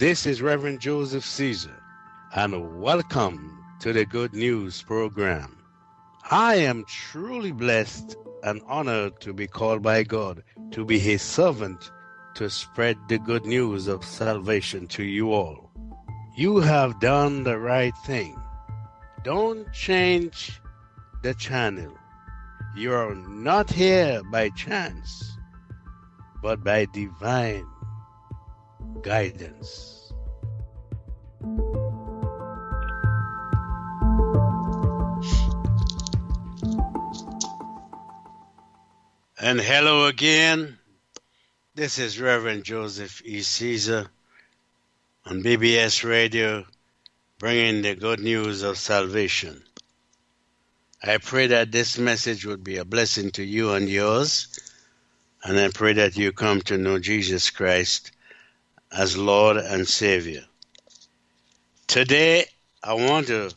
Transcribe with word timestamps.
This 0.00 0.24
is 0.24 0.40
Reverend 0.40 0.80
Joseph 0.80 1.26
Caesar, 1.26 1.76
and 2.34 2.80
welcome 2.80 3.62
to 3.80 3.92
the 3.92 4.06
Good 4.06 4.32
News 4.32 4.80
program. 4.80 5.58
I 6.30 6.54
am 6.54 6.86
truly 6.86 7.52
blessed 7.52 8.16
and 8.42 8.62
honored 8.66 9.20
to 9.20 9.34
be 9.34 9.46
called 9.46 9.82
by 9.82 10.04
God 10.04 10.42
to 10.70 10.86
be 10.86 10.98
His 10.98 11.20
servant 11.20 11.92
to 12.36 12.48
spread 12.48 12.96
the 13.10 13.18
good 13.18 13.44
news 13.44 13.88
of 13.88 14.02
salvation 14.02 14.86
to 14.86 15.02
you 15.02 15.34
all. 15.34 15.70
You 16.34 16.60
have 16.60 16.98
done 16.98 17.44
the 17.44 17.58
right 17.58 17.94
thing. 18.06 18.40
Don't 19.22 19.70
change 19.74 20.62
the 21.22 21.34
channel. 21.34 21.92
You 22.74 22.94
are 22.94 23.14
not 23.14 23.70
here 23.70 24.22
by 24.32 24.48
chance, 24.48 25.36
but 26.40 26.64
by 26.64 26.86
divine 26.86 27.66
guidance. 29.02 30.12
And 39.42 39.58
hello 39.58 40.06
again. 40.06 40.78
This 41.74 41.98
is 41.98 42.20
Reverend 42.20 42.64
Joseph 42.64 43.22
E. 43.24 43.40
Caesar 43.40 44.10
on 45.24 45.42
BBS 45.42 46.04
Radio, 46.04 46.66
bringing 47.38 47.80
the 47.82 47.94
good 47.94 48.20
news 48.20 48.62
of 48.62 48.76
salvation. 48.76 49.62
I 51.02 51.16
pray 51.16 51.46
that 51.46 51.72
this 51.72 51.96
message 51.96 52.44
would 52.44 52.62
be 52.62 52.76
a 52.76 52.84
blessing 52.84 53.30
to 53.32 53.42
you 53.42 53.72
and 53.72 53.88
yours, 53.88 54.60
and 55.42 55.58
I 55.58 55.68
pray 55.68 55.94
that 55.94 56.18
you 56.18 56.32
come 56.32 56.60
to 56.62 56.76
know 56.76 56.98
Jesus 56.98 57.48
Christ 57.48 58.12
as 58.92 59.16
Lord 59.16 59.56
and 59.56 59.86
Savior. 59.86 60.44
Today, 61.86 62.46
I 62.82 62.94
want 62.94 63.28
to 63.28 63.54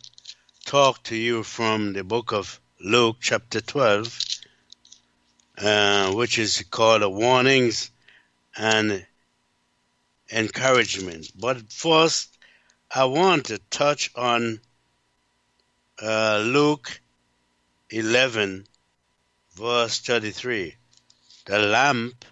talk 0.66 1.02
to 1.04 1.16
you 1.16 1.44
from 1.44 1.94
the 1.94 2.04
book 2.04 2.32
of 2.32 2.60
Luke, 2.80 3.18
chapter 3.20 3.60
12, 3.60 4.26
uh, 5.58 6.12
which 6.14 6.38
is 6.38 6.64
called 6.70 7.04
Warnings 7.12 7.90
and 8.56 9.06
Encouragement. 10.32 11.32
But 11.36 11.72
first, 11.72 12.38
I 12.92 13.06
want 13.06 13.46
to 13.46 13.58
touch 13.70 14.12
on 14.16 14.60
uh, 16.02 16.44
Luke 16.46 17.02
11, 17.90 18.68
verse 19.56 20.00
33. 20.00 20.76
The 21.46 21.60
lamp 21.60 22.26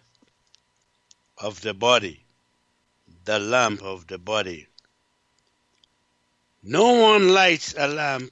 of 1.38 1.62
the 1.62 1.74
body. 1.74 2.24
The 3.32 3.40
lamp 3.40 3.82
of 3.82 4.08
the 4.08 4.18
body. 4.18 4.68
No 6.62 6.96
one 6.96 7.30
lights 7.30 7.74
a 7.78 7.88
lamp 7.88 8.30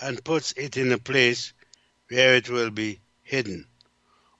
and 0.00 0.24
puts 0.24 0.50
it 0.56 0.76
in 0.76 0.90
a 0.90 0.98
place 0.98 1.52
where 2.08 2.34
it 2.34 2.50
will 2.50 2.70
be 2.70 2.98
hidden 3.22 3.68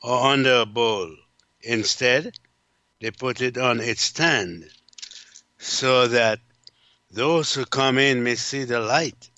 or 0.02 0.33
under 0.33 0.62
a 0.62 0.66
bowl. 0.66 1.14
Instead, 1.61 2.36
they 3.00 3.12
put 3.12 3.41
it 3.41 3.56
on 3.56 3.78
its 3.78 4.02
stand 4.02 4.69
so 5.56 6.08
that 6.08 6.41
those 7.12 7.55
who 7.55 7.64
come 7.64 7.98
in 7.98 8.24
may 8.24 8.34
see 8.34 8.64
the 8.64 8.80
light. 8.80 9.30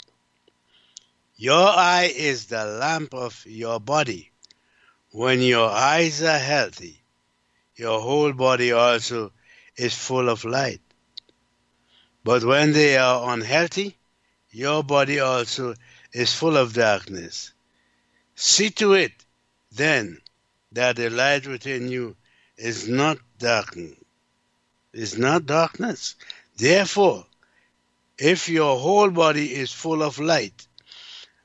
Your 1.36 1.68
eye 1.68 2.10
is 2.16 2.46
the 2.46 2.64
lamp 2.64 3.12
of 3.12 3.44
your 3.44 3.80
body. 3.80 4.32
When 5.10 5.42
your 5.42 5.68
eyes 5.68 6.22
are 6.22 6.38
healthy, 6.38 7.02
your 7.74 8.00
whole 8.00 8.32
body 8.32 8.72
also 8.72 9.32
is 9.76 9.94
full 9.94 10.28
of 10.28 10.44
light. 10.44 10.80
But 12.24 12.44
when 12.44 12.72
they 12.72 12.96
are 12.96 13.32
unhealthy, 13.32 13.96
your 14.50 14.82
body 14.82 15.20
also 15.20 15.74
is 16.12 16.34
full 16.34 16.56
of 16.56 16.72
darkness. 16.74 17.52
See 18.34 18.70
to 18.70 18.94
it, 18.94 19.12
then, 19.70 20.20
that 20.72 20.96
the 20.96 21.10
light 21.10 21.46
within 21.46 21.88
you 21.88 22.16
is 22.56 22.88
not 22.88 23.18
darkened, 23.38 23.96
is 24.92 25.18
not 25.18 25.46
darkness. 25.46 26.16
Therefore, 26.56 27.26
if 28.18 28.48
your 28.48 28.78
whole 28.78 29.10
body 29.10 29.54
is 29.54 29.70
full 29.70 30.02
of 30.02 30.18
light, 30.18 30.66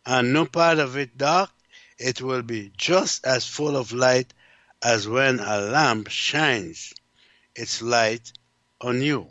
and 0.06 0.34
no 0.34 0.46
part 0.46 0.80
of 0.80 0.98
it 0.98 1.18
dark, 1.18 1.52
it 1.98 2.22
will 2.22 2.42
be 2.42 2.72
just 2.78 3.26
as 3.26 3.46
full 3.46 3.78
of 3.78 3.92
light 3.92 4.34
as 4.82 5.08
when 5.08 5.40
a 5.40 5.60
lamp 5.60 6.10
shines 6.10 6.94
its 7.56 7.82
light 7.82 8.32
on 8.80 9.02
you. 9.02 9.28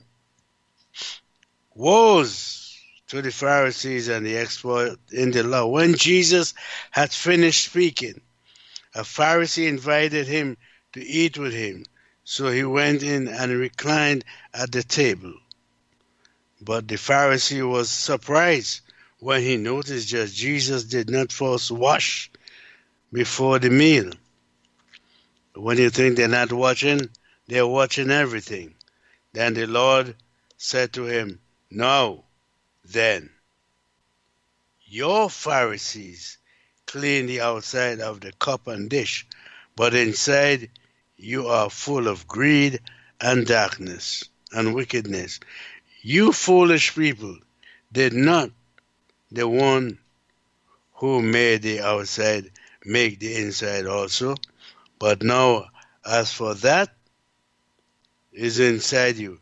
Woes 1.75 2.76
to 3.08 3.22
the 3.22 3.32
Pharisees 3.32 4.08
and 4.08 4.25
the 4.25 4.36
expert 4.36 4.97
in 5.10 5.31
the 5.31 5.42
law. 5.42 5.66
When 5.66 5.94
Jesus 5.94 6.54
had 6.91 7.10
finished 7.12 7.64
speaking, 7.64 8.20
a 8.94 9.03
Pharisee 9.03 9.69
invited 9.69 10.26
him 10.26 10.56
to 10.92 11.04
eat 11.04 11.38
with 11.38 11.53
him. 11.53 11.84
So 12.25 12.50
he 12.50 12.64
went 12.64 13.03
in 13.03 13.28
and 13.28 13.53
reclined 13.53 14.25
at 14.54 14.70
the 14.70 14.82
table. 14.82 15.34
But 16.60 16.86
the 16.86 16.97
Pharisee 16.97 17.69
was 17.69 17.91
surprised 17.91 18.82
when 19.19 19.42
he 19.42 19.56
noticed 19.56 20.12
that 20.12 20.30
Jesus 20.30 20.84
did 20.84 21.10
not 21.10 21.32
first 21.32 21.70
wash 21.70 22.30
before 23.12 23.59
the 23.59 23.70
meal. 23.70 24.12
When 25.54 25.78
you 25.78 25.91
think 25.91 26.16
they're 26.16 26.28
not 26.28 26.53
watching, 26.53 27.09
they're 27.50 27.66
watching 27.66 28.12
everything. 28.12 28.72
Then 29.33 29.55
the 29.55 29.66
Lord 29.66 30.15
said 30.56 30.93
to 30.93 31.06
him, 31.06 31.41
Now 31.69 32.22
then, 32.84 33.28
your 34.84 35.28
Pharisees 35.28 36.39
clean 36.87 37.27
the 37.27 37.41
outside 37.41 37.99
of 37.99 38.21
the 38.21 38.31
cup 38.31 38.69
and 38.69 38.89
dish, 38.89 39.27
but 39.75 39.94
inside 39.94 40.71
you 41.16 41.49
are 41.49 41.69
full 41.69 42.06
of 42.06 42.28
greed 42.28 42.78
and 43.21 43.44
darkness 43.49 44.22
and 44.53 44.72
wickedness. 44.72 45.41
You 46.03 46.33
foolish 46.33 46.94
people 46.94 47.37
did 47.91 48.12
not 48.12 48.53
the 49.33 49.49
one 49.49 49.99
who 50.94 51.21
made 51.21 51.62
the 51.62 51.81
outside 51.81 52.53
make 52.84 53.19
the 53.19 53.34
inside 53.34 53.87
also. 53.87 54.37
But 55.00 55.25
now, 55.25 55.66
as 56.05 56.33
for 56.33 56.55
that 56.55 56.94
is 58.32 58.58
inside 58.58 59.16
you, 59.16 59.41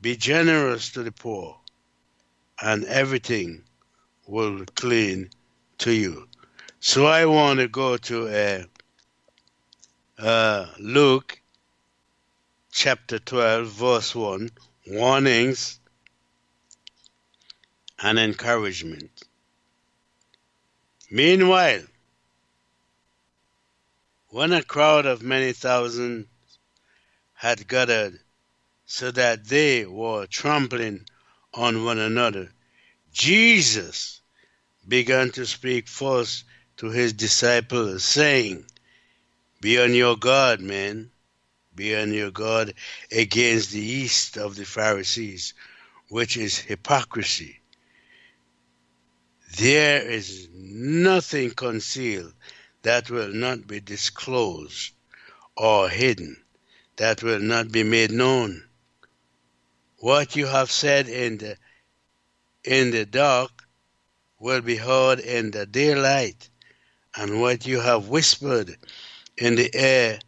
be 0.00 0.16
generous 0.16 0.90
to 0.90 1.02
the 1.02 1.12
poor, 1.12 1.58
and 2.60 2.84
everything 2.84 3.64
will 4.26 4.64
clean 4.74 5.30
to 5.78 5.92
you. 5.92 6.28
So 6.80 7.06
I 7.06 7.26
want 7.26 7.60
to 7.60 7.68
go 7.68 7.96
to 7.96 8.28
uh, 8.28 10.22
uh, 10.22 10.66
Luke 10.78 11.40
chapter 12.72 13.18
12, 13.18 13.68
verse 13.68 14.14
1 14.14 14.50
warnings 14.86 15.78
and 18.02 18.18
encouragement. 18.18 19.10
Meanwhile, 21.10 21.82
when 24.28 24.52
a 24.52 24.62
crowd 24.62 25.06
of 25.06 25.22
many 25.22 25.52
thousands 25.52 26.26
had 27.34 27.68
gathered 27.68 28.18
so 28.92 29.10
that 29.10 29.46
they 29.46 29.86
were 29.86 30.26
trampling 30.26 31.02
on 31.54 31.82
one 31.82 31.98
another, 31.98 32.52
Jesus 33.10 34.20
began 34.86 35.30
to 35.30 35.46
speak 35.46 35.88
first 35.88 36.44
to 36.76 36.90
his 36.90 37.14
disciples, 37.14 38.04
saying, 38.04 38.66
Be 39.62 39.80
on 39.80 39.94
your 39.94 40.18
guard, 40.18 40.60
men. 40.60 41.10
Be 41.74 41.96
on 41.96 42.12
your 42.12 42.30
guard 42.30 42.74
against 43.10 43.70
the 43.70 43.80
yeast 43.80 44.36
of 44.36 44.56
the 44.56 44.66
Pharisees, 44.66 45.54
which 46.10 46.36
is 46.36 46.58
hypocrisy. 46.58 47.60
There 49.56 50.02
is 50.02 50.48
nothing 50.52 51.52
concealed 51.52 52.34
that 52.82 53.08
will 53.08 53.32
not 53.32 53.66
be 53.66 53.80
disclosed 53.80 54.92
or 55.56 55.88
hidden 55.88 56.36
that 56.96 57.22
will 57.22 57.40
not 57.40 57.72
be 57.72 57.82
made 57.82 58.10
known. 58.10 58.68
What 60.02 60.34
you 60.34 60.46
have 60.46 60.72
said 60.72 61.08
in 61.08 61.38
the 61.38 61.56
in 62.64 62.90
the 62.90 63.06
dark 63.06 63.52
will 64.40 64.60
be 64.60 64.74
heard 64.74 65.20
in 65.20 65.52
the 65.52 65.64
daylight, 65.64 66.50
and 67.14 67.40
what 67.40 67.68
you 67.68 67.78
have 67.78 68.08
whispered 68.08 68.76
in 69.36 69.54
the 69.54 69.72
air 69.72 70.18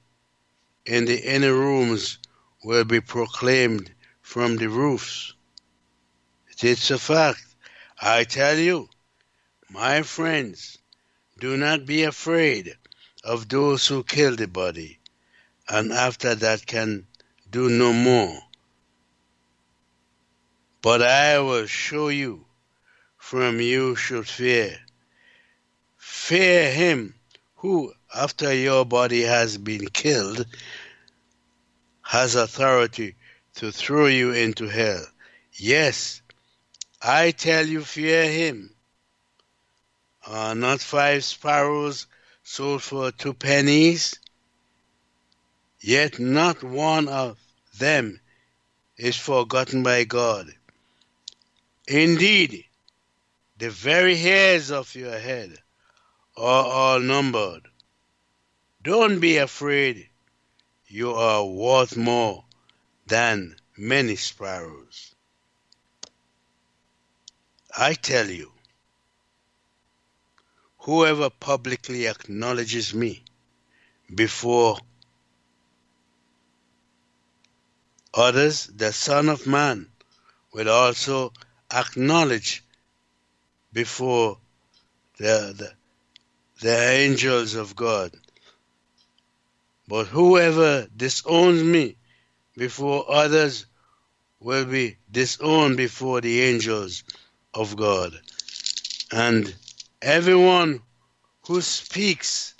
in 0.86 1.06
the 1.06 1.20
inner 1.20 1.52
rooms 1.52 2.20
will 2.62 2.84
be 2.84 3.00
proclaimed 3.00 3.92
from 4.22 4.58
the 4.58 4.68
roofs. 4.68 5.34
It's 6.60 6.92
a 6.92 6.98
fact. 6.98 7.44
I 8.00 8.22
tell 8.22 8.56
you, 8.56 8.88
my 9.68 10.02
friends, 10.02 10.78
do 11.40 11.56
not 11.56 11.84
be 11.84 12.04
afraid 12.04 12.76
of 13.24 13.48
those 13.48 13.88
who 13.88 14.04
kill 14.04 14.36
the 14.36 14.46
body, 14.46 15.00
and 15.68 15.90
after 15.92 16.36
that 16.36 16.64
can 16.64 17.08
do 17.50 17.68
no 17.68 17.92
more. 17.92 18.40
But 20.84 21.00
I 21.00 21.38
will 21.38 21.64
show 21.64 22.08
you 22.10 22.44
from 23.16 23.58
you 23.58 23.96
should 23.96 24.28
fear. 24.28 24.78
Fear 25.96 26.72
him 26.72 27.14
who, 27.54 27.94
after 28.14 28.52
your 28.52 28.84
body 28.84 29.22
has 29.22 29.56
been 29.56 29.88
killed, 29.88 30.44
has 32.02 32.34
authority 32.34 33.16
to 33.54 33.72
throw 33.72 34.08
you 34.08 34.32
into 34.32 34.68
hell. 34.68 35.06
Yes, 35.54 36.20
I 37.00 37.30
tell 37.30 37.66
you, 37.66 37.82
fear 37.82 38.30
him. 38.30 38.74
Are 40.26 40.54
not 40.54 40.82
five 40.82 41.24
sparrows 41.24 42.06
sold 42.42 42.82
for 42.82 43.10
two 43.10 43.32
pennies? 43.32 44.16
Yet 45.80 46.18
not 46.18 46.62
one 46.62 47.08
of 47.08 47.38
them 47.78 48.20
is 48.98 49.16
forgotten 49.16 49.82
by 49.82 50.04
God. 50.04 50.52
Indeed, 51.86 52.64
the 53.58 53.70
very 53.70 54.16
hairs 54.16 54.70
of 54.70 54.94
your 54.94 55.18
head 55.18 55.58
are 56.36 56.64
all 56.64 57.00
numbered. 57.00 57.68
Don't 58.82 59.20
be 59.20 59.36
afraid. 59.36 60.08
You 60.86 61.14
are 61.14 61.44
worth 61.44 61.96
more 61.96 62.44
than 63.06 63.56
many 63.76 64.16
sparrows. 64.16 65.14
I 67.76 67.94
tell 67.94 68.30
you, 68.30 68.52
whoever 70.78 71.28
publicly 71.28 72.06
acknowledges 72.06 72.94
me 72.94 73.24
before 74.14 74.78
others, 78.12 78.66
the 78.68 78.92
Son 78.92 79.28
of 79.28 79.46
Man 79.46 79.90
will 80.52 80.70
also 80.70 81.32
acknowledge 81.74 82.62
before 83.72 84.38
the, 85.18 85.54
the, 85.56 85.72
the 86.60 86.90
angels 86.90 87.54
of 87.54 87.74
God. 87.74 88.12
But 89.88 90.06
whoever 90.06 90.86
disowns 90.96 91.62
me 91.62 91.96
before 92.56 93.04
others 93.10 93.66
will 94.40 94.64
be 94.64 94.96
disowned 95.10 95.76
before 95.76 96.20
the 96.20 96.42
angels 96.42 97.04
of 97.52 97.76
God. 97.76 98.12
And 99.12 99.54
everyone 100.00 100.80
who 101.46 101.60
speaks 101.60 102.54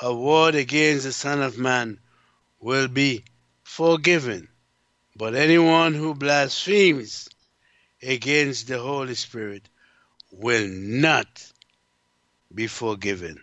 a 0.00 0.14
word 0.14 0.54
against 0.54 1.04
the 1.04 1.12
Son 1.12 1.42
of 1.42 1.58
Man 1.58 1.98
will 2.60 2.88
be 2.88 3.24
forgiven. 3.64 4.48
But 5.16 5.34
anyone 5.34 5.94
who 5.94 6.14
blasphemes 6.14 7.28
against 8.02 8.68
the 8.68 8.78
Holy 8.78 9.14
Spirit 9.14 9.68
will 10.30 10.68
not 10.68 11.52
be 12.54 12.66
forgiven. 12.66 13.40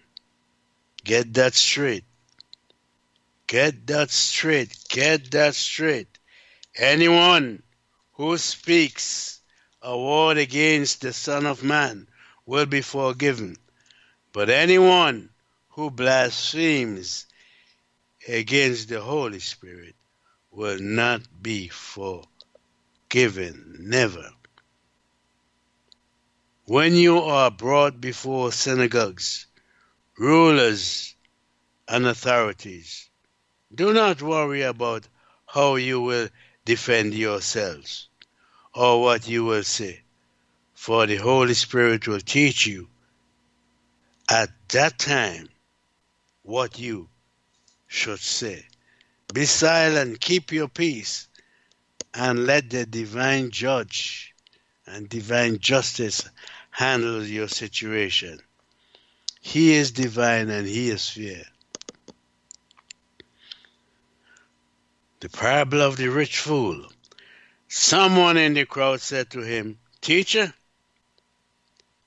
Get 1.03 1.33
that 1.35 1.53
straight. 1.53 2.05
Get 3.47 3.87
that 3.87 4.09
straight. 4.11 4.75
Get 4.89 5.31
that 5.31 5.55
straight. 5.55 6.07
Anyone 6.75 7.61
who 8.13 8.37
speaks 8.37 9.39
a 9.81 9.97
word 9.97 10.37
against 10.37 11.01
the 11.01 11.13
Son 11.13 11.45
of 11.45 11.63
Man 11.63 12.07
will 12.45 12.65
be 12.65 12.81
forgiven. 12.81 13.55
But 14.33 14.49
anyone 14.49 15.29
who 15.69 15.91
blasphemes 15.91 17.27
against 18.27 18.89
the 18.89 19.01
Holy 19.01 19.39
Spirit 19.39 19.95
will 20.51 20.79
not 20.79 21.21
be 21.41 21.67
forgiven. 21.67 22.25
Never. 23.79 24.31
When 26.67 26.95
you 26.95 27.19
are 27.19 27.51
brought 27.51 28.01
before 28.01 28.51
synagogues, 28.51 29.45
rulers, 30.17 31.13
and 31.87 32.07
authorities, 32.07 33.07
do 33.73 33.93
not 33.93 34.23
worry 34.23 34.63
about 34.63 35.07
how 35.45 35.75
you 35.75 36.01
will 36.01 36.27
defend 36.65 37.13
yourselves 37.13 38.09
or 38.73 38.99
what 38.99 39.27
you 39.27 39.45
will 39.45 39.63
say, 39.63 40.01
for 40.73 41.05
the 41.05 41.17
Holy 41.17 41.53
Spirit 41.53 42.07
will 42.07 42.19
teach 42.19 42.65
you 42.65 42.89
at 44.27 44.49
that 44.69 44.97
time 44.97 45.49
what 46.41 46.79
you 46.79 47.09
should 47.85 48.19
say. 48.19 48.65
Be 49.31 49.45
silent, 49.45 50.19
keep 50.19 50.51
your 50.51 50.67
peace, 50.67 51.27
and 52.11 52.47
let 52.47 52.71
the 52.71 52.87
divine 52.87 53.51
judge 53.51 54.34
and 54.87 55.09
divine 55.09 55.59
justice 55.59 56.29
handles 56.71 57.29
your 57.29 57.47
situation. 57.47 58.39
He 59.41 59.73
is 59.73 59.91
divine 59.91 60.49
and 60.49 60.67
he 60.67 60.89
is 60.89 61.09
fair. 61.09 61.43
The 65.19 65.29
parable 65.29 65.81
of 65.81 65.97
the 65.97 66.09
rich 66.09 66.39
fool. 66.39 66.85
Someone 67.67 68.37
in 68.37 68.53
the 68.53 68.65
crowd 68.65 69.01
said 69.01 69.29
to 69.31 69.41
him, 69.41 69.79
Teacher, 70.01 70.53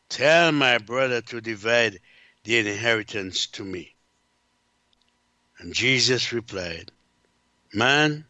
tell 0.09 0.53
my 0.53 0.79
brother 0.79 1.21
to 1.23 1.41
divide 1.41 2.01
the 2.45 2.59
inheritance 2.59 3.47
to 3.47 3.65
me. 3.65 3.95
And 5.59 5.75
Jesus 5.75 6.33
replied, 6.33 6.93
Man, 7.73 8.25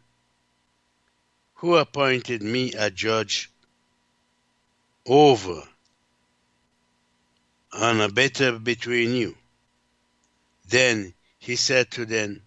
who 1.55 1.75
appointed 1.75 2.41
me 2.41 2.73
a 2.73 2.89
judge 2.89 3.51
over 5.09 5.63
and 7.73 8.01
a 8.01 8.09
better 8.09 8.59
between 8.59 9.13
you? 9.15 9.35
Then 10.67 11.13
he 11.39 11.55
said 11.55 11.91
to 11.91 12.05
them, 12.05 12.43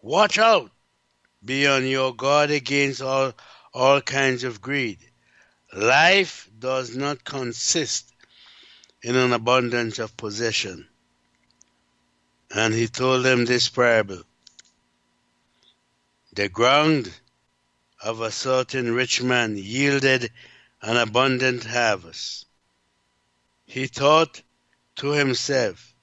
Watch 0.00 0.38
out! 0.38 0.70
Be 1.44 1.66
on 1.66 1.86
your 1.86 2.14
guard 2.14 2.50
against 2.50 3.02
all, 3.02 3.32
all 3.72 4.00
kinds 4.00 4.44
of 4.44 4.60
greed. 4.60 4.98
Life 5.72 6.48
does 6.58 6.96
not 6.96 7.24
consist 7.24 8.12
in 9.02 9.14
an 9.14 9.32
abundance 9.32 9.98
of 9.98 10.16
possession. 10.16 10.88
And 12.50 12.72
he 12.72 12.88
told 12.88 13.24
them 13.24 13.44
this 13.44 13.68
parable. 13.68 14.22
The 16.32 16.48
ground 16.48 17.12
of 18.02 18.20
a 18.20 18.30
certain 18.30 18.94
rich 18.94 19.22
man 19.22 19.56
yielded 19.56 20.30
an 20.80 20.96
abundant 20.96 21.64
harvest. 21.64 22.46
He 23.66 23.86
thought 23.86 24.42
to 24.96 25.10
himself, 25.10 25.94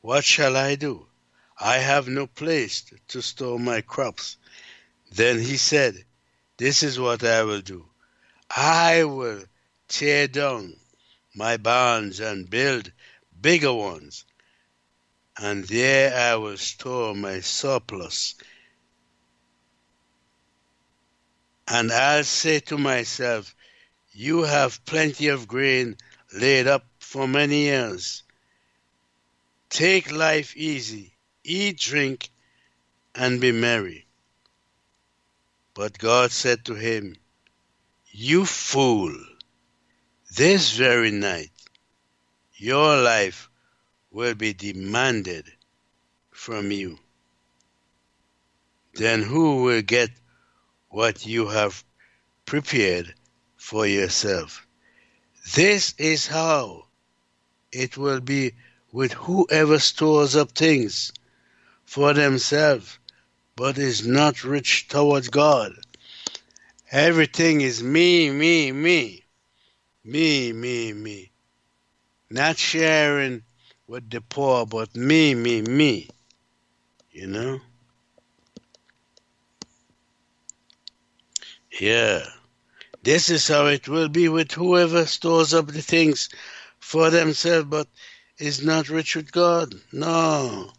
What 0.00 0.24
shall 0.24 0.56
I 0.56 0.74
do? 0.74 1.06
I 1.58 1.78
have 1.78 2.08
no 2.08 2.26
place 2.26 2.84
to 3.08 3.22
store 3.22 3.58
my 3.58 3.80
crops. 3.80 4.36
Then 5.12 5.38
he 5.38 5.56
said, 5.56 6.04
This 6.56 6.82
is 6.82 6.98
what 6.98 7.24
I 7.24 7.42
will 7.42 7.60
do. 7.60 7.86
I 8.54 9.04
will 9.04 9.44
tear 9.88 10.28
down 10.28 10.76
my 11.34 11.56
barns 11.56 12.20
and 12.20 12.48
build 12.48 12.92
bigger 13.40 13.72
ones, 13.72 14.24
and 15.36 15.64
there 15.64 16.14
I 16.14 16.36
will 16.36 16.58
store 16.58 17.14
my 17.14 17.40
surplus. 17.40 18.34
And 21.66 21.92
I'll 21.92 22.24
say 22.24 22.60
to 22.60 22.78
myself, 22.78 23.54
You 24.12 24.42
have 24.42 24.84
plenty 24.84 25.28
of 25.28 25.46
grain 25.46 25.96
laid 26.32 26.66
up 26.66 26.84
for 26.98 27.28
many 27.28 27.62
years. 27.62 28.24
Take 29.68 30.10
life 30.10 30.56
easy, 30.56 31.14
eat, 31.44 31.78
drink, 31.78 32.30
and 33.14 33.40
be 33.40 33.52
merry. 33.52 34.06
But 35.74 35.98
God 35.98 36.32
said 36.32 36.64
to 36.64 36.74
him, 36.74 37.16
You 38.10 38.46
fool, 38.46 39.14
this 40.36 40.72
very 40.72 41.12
night 41.12 41.52
your 42.56 43.00
life 43.00 43.48
will 44.10 44.34
be 44.34 44.52
demanded 44.52 45.50
from 46.32 46.72
you. 46.72 46.98
Then 48.94 49.22
who 49.22 49.62
will 49.62 49.82
get 49.82 50.10
what 50.88 51.24
you 51.24 51.46
have 51.46 51.84
prepared 52.44 53.14
for 53.60 53.86
yourself? 53.86 54.66
This 55.54 55.94
is 55.98 56.26
how 56.26 56.86
it 57.70 57.96
will 57.96 58.20
be 58.20 58.52
with 58.90 59.12
whoever 59.12 59.78
stores 59.78 60.34
up 60.34 60.52
things 60.52 61.12
for 61.84 62.14
themselves 62.14 62.98
but 63.54 63.76
is 63.76 64.06
not 64.06 64.42
rich 64.42 64.88
towards 64.88 65.28
God. 65.28 65.72
Everything 66.90 67.60
is 67.60 67.82
me, 67.82 68.30
me, 68.30 68.72
me. 68.72 69.22
Me, 70.02 70.52
me, 70.52 70.94
me. 70.94 71.30
Not 72.30 72.56
sharing 72.56 73.42
with 73.86 74.08
the 74.08 74.22
poor, 74.22 74.64
but 74.64 74.96
me, 74.96 75.34
me, 75.34 75.60
me. 75.60 76.08
You 77.10 77.26
know? 77.26 77.60
Yeah. 81.78 82.24
This 83.02 83.30
is 83.30 83.48
how 83.48 83.66
it 83.66 83.88
will 83.88 84.10
be 84.10 84.28
with 84.28 84.52
whoever 84.52 85.06
stores 85.06 85.54
up 85.54 85.68
the 85.68 85.80
things 85.80 86.28
for 86.78 87.08
themselves 87.08 87.68
but 87.68 87.88
is 88.36 88.62
not 88.62 88.90
rich 88.90 89.16
with 89.16 89.32
God. 89.32 89.74
No. 89.90 90.72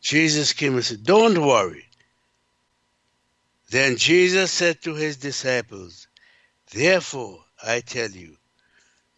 Jesus 0.00 0.52
came 0.52 0.74
and 0.74 0.84
said, 0.84 1.04
Don't 1.04 1.38
worry. 1.46 1.86
Then 3.70 3.96
Jesus 3.96 4.50
said 4.50 4.82
to 4.82 4.94
his 4.94 5.16
disciples, 5.16 6.08
Therefore, 6.72 7.44
I 7.62 7.80
tell 7.80 8.10
you, 8.10 8.36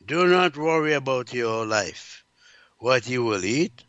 do 0.05 0.27
not 0.27 0.57
worry 0.57 0.93
about 0.93 1.33
your 1.33 1.67
life, 1.67 2.25
what 2.79 3.09
you 3.09 3.25
will 3.25 3.45
eat, 3.45 3.83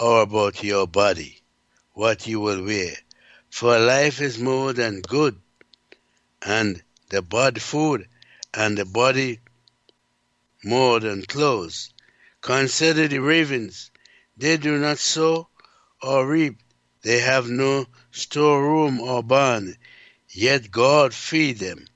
or 0.00 0.22
about 0.22 0.62
your 0.62 0.86
body, 0.86 1.42
what 1.92 2.26
you 2.26 2.40
will 2.40 2.64
wear. 2.64 2.94
For 3.50 3.78
life 3.78 4.20
is 4.20 4.38
more 4.38 4.72
than 4.72 5.02
good, 5.02 5.38
and 6.40 6.82
the 7.12 7.20
body 7.20 7.60
food, 7.60 8.08
and 8.54 8.78
the 8.78 8.86
body 8.86 9.38
more 10.64 10.98
than 10.98 11.22
clothes. 11.22 11.92
Consider 12.40 13.06
the 13.06 13.18
ravens. 13.18 13.90
They 14.38 14.56
do 14.56 14.78
not 14.78 14.98
sow 14.98 15.48
or 16.02 16.26
reap. 16.26 16.58
They 17.02 17.20
have 17.20 17.50
no 17.50 17.86
storeroom 18.12 18.98
or 18.98 19.22
barn, 19.22 19.76
yet 20.30 20.70
God 20.70 21.12
feed 21.12 21.58
them. 21.58 21.86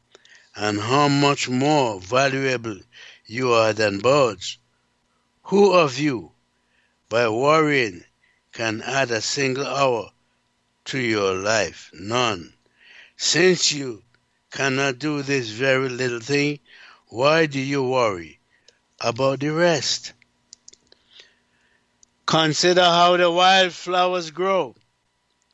And 0.54 0.78
how 0.80 1.08
much 1.08 1.48
more 1.48 1.98
valuable 1.98 2.78
you 3.24 3.52
are 3.52 3.72
than 3.72 4.00
birds. 4.00 4.58
Who 5.44 5.72
of 5.72 5.98
you, 5.98 6.32
by 7.08 7.28
worrying, 7.30 8.04
can 8.52 8.82
add 8.82 9.10
a 9.10 9.22
single 9.22 9.66
hour 9.66 10.10
to 10.86 10.98
your 10.98 11.34
life? 11.34 11.90
None. 11.94 12.52
Since 13.16 13.72
you 13.72 14.02
cannot 14.50 14.98
do 14.98 15.22
this 15.22 15.48
very 15.48 15.88
little 15.88 16.20
thing, 16.20 16.60
why 17.08 17.46
do 17.46 17.60
you 17.60 17.82
worry 17.82 18.38
about 19.00 19.40
the 19.40 19.52
rest? 19.52 20.12
Consider 22.26 22.82
how 22.82 23.16
the 23.16 23.30
wild 23.30 23.72
flowers 23.72 24.30
grow. 24.30 24.74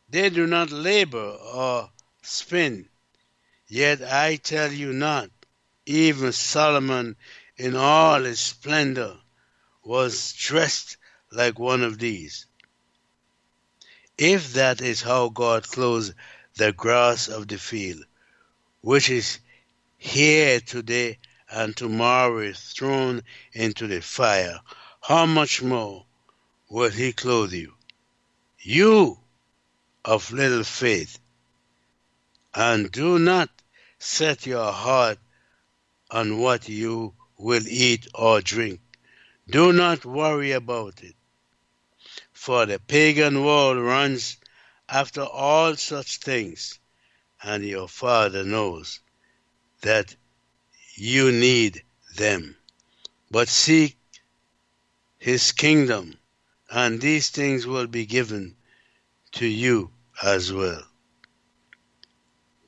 They 0.08 0.30
do 0.30 0.46
not 0.46 0.70
labor 0.70 1.36
or 1.54 1.90
spin. 2.22 2.88
Yet 3.66 4.02
I 4.02 4.36
tell 4.36 4.72
you 4.72 4.92
not, 4.92 5.30
even 5.86 6.32
Solomon 6.32 7.16
in 7.56 7.76
all 7.76 8.22
his 8.22 8.40
splendor 8.40 9.16
was 9.84 10.32
dressed 10.32 10.96
like 11.30 11.58
one 11.58 11.82
of 11.82 11.98
these. 11.98 12.46
If 14.18 14.52
that 14.54 14.80
is 14.80 15.02
how 15.02 15.30
God 15.30 15.66
clothes 15.66 16.14
the 16.56 16.72
grass 16.72 17.28
of 17.28 17.48
the 17.48 17.58
field, 17.58 18.04
which 18.82 19.08
is 19.08 19.38
here 19.96 20.60
today 20.60 21.18
and 21.48 21.76
tomorrow 21.76 22.38
is 22.38 22.58
thrown 22.58 23.22
into 23.52 23.86
the 23.86 24.00
fire, 24.00 24.60
how 25.00 25.24
much 25.26 25.62
more 25.62 26.04
will 26.68 26.90
he 26.90 27.12
clothe 27.12 27.52
you? 27.52 27.72
You 28.60 29.18
of 30.04 30.32
little 30.32 30.64
faith. 30.64 31.18
And 32.54 32.90
do 32.90 33.18
not 33.18 33.48
set 33.98 34.46
your 34.46 34.72
heart 34.72 35.18
on 36.10 36.38
what 36.38 36.68
you 36.68 37.14
will 37.38 37.66
eat 37.66 38.08
or 38.14 38.40
drink. 38.40 38.80
Do 39.48 39.72
not 39.72 40.04
worry 40.04 40.52
about 40.52 41.02
it. 41.02 41.14
For 42.32 42.66
the 42.66 42.78
pagan 42.78 43.44
world 43.44 43.78
runs 43.78 44.36
after 44.88 45.22
all 45.22 45.76
such 45.76 46.18
things, 46.18 46.78
and 47.42 47.64
your 47.64 47.88
Father 47.88 48.44
knows 48.44 49.00
that 49.82 50.14
you 50.94 51.32
need 51.32 51.82
them. 52.16 52.56
But 53.30 53.48
seek 53.48 53.96
his 55.18 55.52
kingdom, 55.52 56.18
and 56.70 57.00
these 57.00 57.30
things 57.30 57.66
will 57.66 57.86
be 57.86 58.06
given 58.06 58.56
to 59.32 59.46
you 59.46 59.90
as 60.22 60.52
well. 60.52 60.82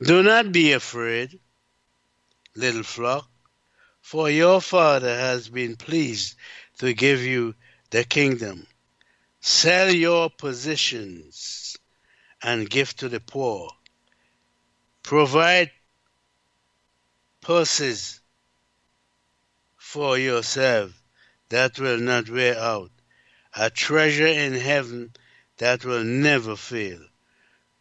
Do 0.02 0.22
not 0.22 0.52
be 0.52 0.72
afraid, 0.72 1.38
little 2.56 2.82
flock, 2.82 3.28
for 4.00 4.28
your 4.28 4.60
Father 4.60 5.14
has 5.14 5.48
been 5.48 5.76
pleased 5.76 6.36
to 6.78 6.92
give 6.92 7.20
you 7.20 7.54
the 7.90 8.04
kingdom. 8.04 8.66
Sell 9.40 9.90
your 9.90 10.30
possessions 10.30 11.76
and 12.42 12.68
give 12.68 12.94
to 12.96 13.08
the 13.08 13.20
poor. 13.20 13.70
Provide 15.04 15.70
purses 17.42 18.20
for 19.76 20.16
yourself 20.16 20.92
that 21.50 21.78
will 21.78 21.98
not 21.98 22.30
wear 22.30 22.58
out, 22.58 22.90
a 23.54 23.68
treasure 23.68 24.26
in 24.26 24.54
heaven 24.54 25.12
that 25.58 25.84
will 25.84 26.04
never 26.04 26.56
fail, 26.56 27.04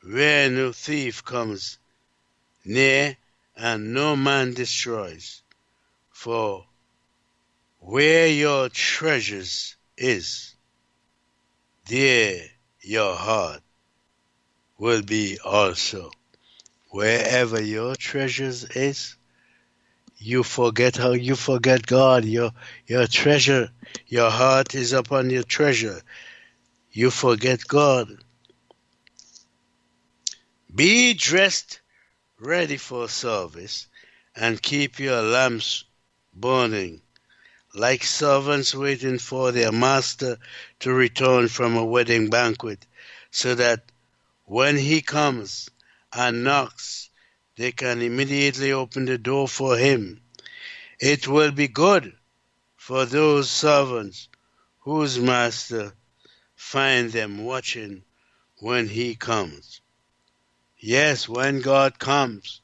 where 0.01 0.49
no 0.49 0.73
thief 0.73 1.23
comes 1.23 1.79
near 2.65 3.15
and 3.55 3.93
no 3.93 4.17
man 4.17 4.53
destroys. 4.53 5.43
For 6.11 6.67
where 7.79 8.27
your 8.27 8.67
treasures 8.67 9.77
is, 9.95 10.55
there 11.87 12.49
your 12.81 13.15
heart 13.15 13.63
will 14.77 15.03
be 15.03 15.39
also. 15.39 16.11
Wherever 16.93 17.59
your 17.59 17.95
treasures 17.95 18.65
is, 18.65 19.17
you 20.19 20.43
forget 20.43 20.95
how 20.95 21.13
you 21.13 21.35
forget 21.35 21.87
God. 21.87 22.23
Your 22.23 22.51
your 22.85 23.07
treasure, 23.07 23.71
your 24.05 24.29
heart 24.29 24.75
is 24.75 24.93
upon 24.93 25.31
your 25.31 25.41
treasure. 25.41 26.03
You 26.91 27.09
forget 27.09 27.67
God. 27.67 28.09
Be 30.75 31.15
dressed 31.15 31.81
ready 32.39 32.77
for 32.77 33.09
service 33.09 33.87
and 34.35 34.61
keep 34.61 34.99
your 34.99 35.23
lamps 35.23 35.85
burning, 36.31 37.01
like 37.73 38.03
servants 38.03 38.75
waiting 38.75 39.17
for 39.17 39.51
their 39.51 39.71
master 39.71 40.37
to 40.81 40.93
return 40.93 41.47
from 41.47 41.75
a 41.75 41.83
wedding 41.83 42.29
banquet, 42.29 42.85
so 43.31 43.55
that 43.55 43.91
when 44.45 44.77
he 44.77 45.01
comes 45.01 45.71
and 46.15 46.43
knocks, 46.43 47.09
they 47.55 47.71
can 47.71 48.01
immediately 48.01 48.71
open 48.71 49.05
the 49.05 49.17
door 49.17 49.47
for 49.47 49.77
him. 49.77 50.21
It 50.99 51.27
will 51.27 51.51
be 51.51 51.67
good 51.67 52.13
for 52.75 53.05
those 53.05 53.49
servants 53.49 54.29
whose 54.79 55.19
master 55.19 55.93
find 56.55 57.11
them 57.11 57.43
watching 57.43 58.03
when 58.59 58.87
he 58.87 59.15
comes. 59.15 59.81
Yes, 60.77 61.29
when 61.29 61.61
God 61.61 61.99
comes, 61.99 62.61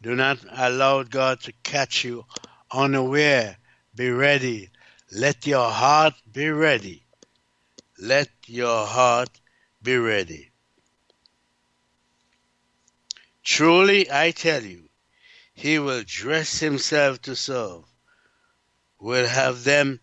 do 0.00 0.14
not 0.14 0.38
allow 0.50 1.02
God 1.02 1.40
to 1.42 1.52
catch 1.62 2.04
you 2.04 2.24
unaware. 2.70 3.56
Be 3.94 4.10
ready. 4.10 4.70
Let 5.12 5.46
your 5.46 5.70
heart 5.70 6.14
be 6.30 6.50
ready. 6.50 7.04
Let 7.98 8.28
your 8.46 8.86
heart 8.86 9.40
be 9.82 9.96
ready. 9.96 10.47
Truly, 13.50 14.08
I 14.08 14.30
tell 14.30 14.62
you, 14.62 14.88
he 15.52 15.80
will 15.80 16.04
dress 16.06 16.60
himself 16.60 17.20
to 17.22 17.34
serve, 17.34 17.82
will 19.00 19.26
have 19.26 19.64
them 19.64 19.98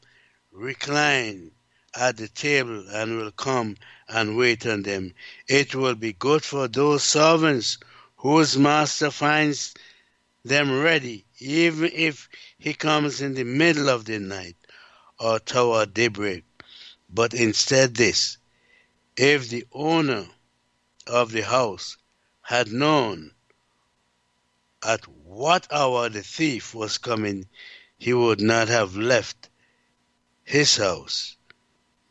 recline 0.51 1.51
at 1.93 2.17
the 2.17 2.27
table, 2.27 2.85
and 2.89 3.17
will 3.17 3.31
come 3.31 3.77
and 4.09 4.35
wait 4.35 4.65
on 4.65 4.81
them. 4.81 5.13
It 5.47 5.73
will 5.73 5.95
be 5.95 6.11
good 6.11 6.43
for 6.43 6.67
those 6.67 7.05
servants 7.05 7.77
whose 8.17 8.57
master 8.57 9.09
finds 9.09 9.73
them 10.43 10.81
ready, 10.81 11.25
even 11.39 11.91
if 11.93 12.27
he 12.57 12.73
comes 12.73 13.21
in 13.21 13.35
the 13.35 13.45
middle 13.45 13.87
of 13.87 14.03
the 14.03 14.19
night 14.19 14.57
or 15.17 15.39
toward 15.39 15.93
daybreak. 15.93 16.43
But 17.09 17.33
instead, 17.33 17.95
this 17.95 18.37
if 19.15 19.47
the 19.47 19.65
owner 19.71 20.27
of 21.07 21.31
the 21.31 21.43
house 21.43 21.95
had 22.41 22.67
known 22.67 23.31
at 24.85 25.05
what 25.07 25.67
hour 25.71 26.09
the 26.09 26.21
thief 26.21 26.75
was 26.75 26.97
coming, 26.97 27.47
he 27.97 28.13
would 28.13 28.39
not 28.39 28.67
have 28.67 28.95
left 28.95 29.49
his 30.43 30.77
house 30.77 31.35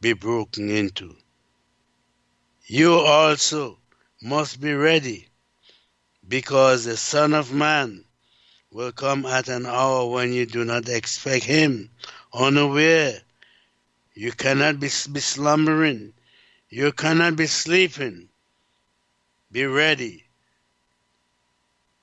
be 0.01 0.13
broken 0.13 0.69
into. 0.69 1.17
You 2.67 2.95
also 2.95 3.79
must 4.21 4.61
be 4.61 4.75
ready, 4.75 5.29
because 6.27 6.85
the 6.85 6.97
Son 6.97 7.33
of 7.33 7.53
Man 7.53 8.05
will 8.71 8.93
come 8.93 9.25
at 9.25 9.49
an 9.49 9.67
hour 9.67 10.11
when 10.11 10.33
you 10.33 10.47
do 10.47 10.65
not 10.65 10.89
expect 10.89 11.45
him, 11.45 11.91
unaware. 12.33 13.21
You 14.15 14.33
cannot 14.33 14.81
be, 14.81 14.89
be 15.13 15.21
slumbering. 15.21 16.13
You 16.69 16.93
cannot 16.93 17.37
be 17.37 17.47
sleeping. 17.47 18.29
Be 19.53 19.65
ready. 19.65 20.25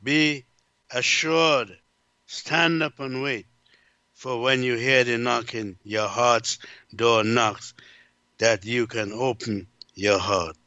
Be 0.02 0.46
assured, 0.94 1.78
stand 2.26 2.84
up 2.84 3.00
and 3.00 3.22
wait. 3.22 3.46
For 4.14 4.42
when 4.42 4.64
you 4.64 4.76
hear 4.76 5.04
the 5.04 5.18
knocking, 5.18 5.78
your 5.84 6.08
heart's 6.08 6.60
door 6.96 7.24
knocks, 7.24 7.74
that 8.38 8.66
you 8.66 8.88
can 8.88 9.12
open 9.12 9.68
your 9.96 10.20
heart. 10.20 10.58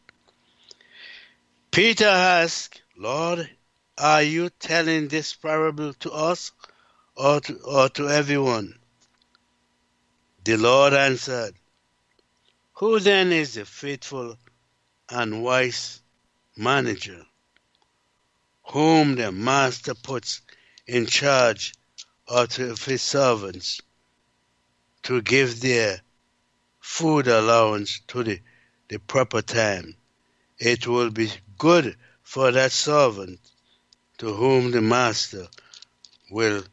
Peter 1.71 2.07
asked, 2.07 2.83
Lord, 2.97 3.51
are 3.99 4.23
you 4.23 4.51
telling 4.51 5.09
this 5.09 5.35
parable 5.35 5.93
to 5.95 6.11
us 6.11 6.53
or 7.17 7.41
to, 7.41 7.55
or 7.59 7.89
to 7.91 8.09
everyone? 8.09 8.79
The 10.45 10.57
Lord 10.57 10.95
answered, 10.95 11.55
Who 12.75 13.01
then 13.01 13.33
is 13.33 13.55
the 13.55 13.65
faithful 13.65 14.37
and 15.09 15.43
wise 15.43 16.01
manager, 16.57 17.25
whom 18.65 19.17
the 19.17 19.31
master 19.31 19.95
puts 19.95 20.43
in 20.87 21.07
charge 21.07 21.75
of 22.27 22.85
his 22.85 23.03
servants 23.03 23.81
to 25.03 25.21
give 25.23 25.61
their 25.61 26.01
food 26.81 27.29
allowance 27.29 28.01
to 28.09 28.25
the, 28.25 28.41
the 28.89 28.99
proper 28.99 29.43
time? 29.43 29.95
It 30.59 30.87
will 30.87 31.11
be 31.11 31.31
good 31.59 31.97
for 32.23 32.51
that 32.53 32.73
servant 32.73 33.41
to 34.19 34.33
whom 34.33 34.71
the 34.71 34.81
master 34.81 35.47
will 36.31 36.65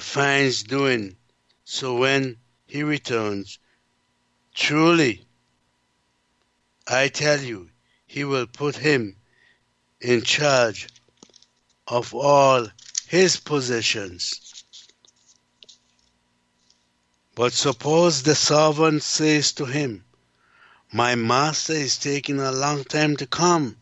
finds 0.00 0.62
doing 0.62 1.16
so 1.64 1.96
when 1.96 2.36
he 2.66 2.82
returns. 2.82 3.58
Truly, 4.54 5.26
I 6.86 7.08
tell 7.08 7.40
you, 7.40 7.70
he 8.06 8.24
will 8.24 8.46
put 8.46 8.76
him 8.76 9.16
in 10.00 10.22
charge 10.22 10.88
of 11.86 12.14
all 12.14 12.66
his 13.06 13.36
possessions. 13.36 14.64
But 17.34 17.52
suppose 17.52 18.22
the 18.22 18.34
servant 18.34 19.02
says 19.02 19.52
to 19.54 19.64
him, 19.64 20.04
My 20.92 21.14
master 21.14 21.72
is 21.72 21.98
taking 21.98 22.40
a 22.40 22.52
long 22.52 22.84
time 22.84 23.16
to 23.16 23.26
come, 23.26 23.76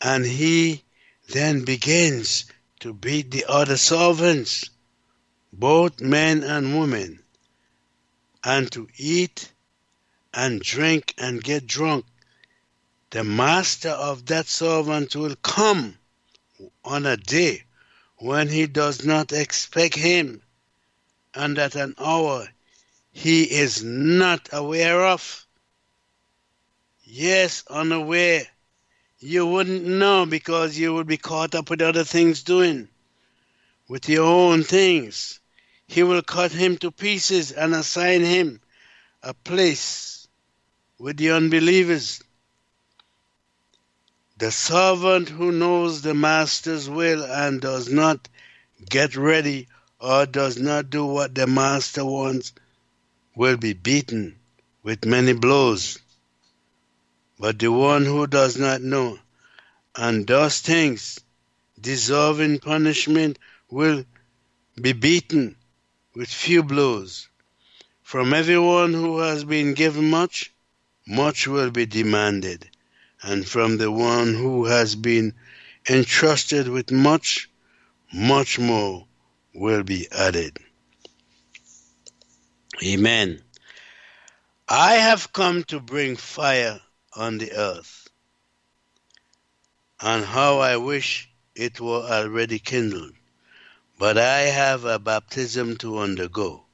and 0.00 0.26
he 0.26 0.82
then 1.28 1.64
begins 1.64 2.46
to 2.80 2.92
beat 2.92 3.30
the 3.30 3.44
other 3.48 3.76
servants, 3.76 4.68
both 5.52 6.00
men 6.00 6.42
and 6.42 6.78
women, 6.78 7.22
and 8.42 8.70
to 8.72 8.88
eat 8.98 9.52
and 10.34 10.60
drink 10.60 11.14
and 11.16 11.44
get 11.44 11.66
drunk. 11.66 12.04
The 13.10 13.22
master 13.22 13.90
of 13.90 14.26
that 14.26 14.48
servant 14.48 15.14
will 15.14 15.36
come 15.36 15.98
on 16.84 17.06
a 17.06 17.16
day 17.16 17.64
when 18.16 18.48
he 18.48 18.66
does 18.66 19.04
not 19.04 19.32
expect 19.32 19.94
him, 19.94 20.42
and 21.34 21.58
at 21.58 21.74
an 21.74 21.94
hour 21.98 22.48
he 23.10 23.44
is 23.44 23.82
not 23.82 24.48
aware 24.52 25.06
of. 25.06 25.46
Yes, 27.04 27.64
unaware 27.68 28.46
you 29.22 29.46
wouldn't 29.46 29.84
know 29.84 30.26
because 30.26 30.76
you 30.76 30.92
would 30.94 31.06
be 31.06 31.16
caught 31.16 31.54
up 31.54 31.70
with 31.70 31.80
other 31.80 32.02
things 32.02 32.42
doing, 32.42 32.88
with 33.88 34.08
your 34.08 34.24
own 34.26 34.64
things. 34.64 35.38
He 35.86 36.02
will 36.02 36.22
cut 36.22 36.50
him 36.50 36.76
to 36.78 36.90
pieces 36.90 37.52
and 37.52 37.72
assign 37.72 38.22
him 38.22 38.60
a 39.22 39.32
place 39.32 40.26
with 40.98 41.18
the 41.18 41.30
unbelievers. 41.30 42.22
The 44.42 44.50
servant 44.50 45.28
who 45.28 45.52
knows 45.52 46.02
the 46.02 46.14
master's 46.14 46.90
will 46.90 47.22
and 47.22 47.60
does 47.60 47.88
not 47.88 48.28
get 48.90 49.14
ready 49.14 49.68
or 50.00 50.26
does 50.26 50.58
not 50.58 50.90
do 50.90 51.06
what 51.06 51.32
the 51.36 51.46
master 51.46 52.04
wants 52.04 52.52
will 53.36 53.56
be 53.56 53.72
beaten 53.72 54.34
with 54.82 55.04
many 55.04 55.32
blows. 55.32 56.00
But 57.38 57.60
the 57.60 57.70
one 57.70 58.04
who 58.04 58.26
does 58.26 58.56
not 58.56 58.82
know 58.82 59.20
and 59.94 60.26
does 60.26 60.58
things 60.58 61.20
deserving 61.80 62.58
punishment 62.58 63.38
will 63.70 64.04
be 64.74 64.92
beaten 64.92 65.54
with 66.16 66.28
few 66.28 66.64
blows. 66.64 67.28
From 68.02 68.34
everyone 68.34 68.92
who 68.92 69.20
has 69.20 69.44
been 69.44 69.74
given 69.74 70.10
much, 70.10 70.52
much 71.06 71.46
will 71.46 71.70
be 71.70 71.86
demanded, 71.86 72.68
and 73.22 73.48
from 73.48 73.78
the 73.78 73.90
one 73.90 74.34
who 74.34 74.66
has 74.66 74.96
been 74.96 75.34
entrusted 75.88 76.68
with 76.68 76.90
much, 76.90 77.48
much 78.12 78.58
more 78.58 79.06
will 79.54 79.82
be 79.82 80.08
added. 80.10 80.58
Amen. 82.84 83.40
I 84.68 84.94
have 84.94 85.32
come 85.32 85.64
to 85.64 85.80
bring 85.80 86.16
fire 86.16 86.80
on 87.14 87.38
the 87.38 87.52
earth. 87.52 88.08
And 90.00 90.24
how 90.24 90.58
I 90.58 90.76
wish 90.78 91.28
it 91.54 91.80
were 91.80 92.02
already 92.02 92.58
kindled. 92.58 93.12
But 93.98 94.18
I 94.18 94.40
have 94.40 94.84
a 94.84 94.98
baptism 94.98 95.76
to 95.78 95.98
undergo. 95.98 96.64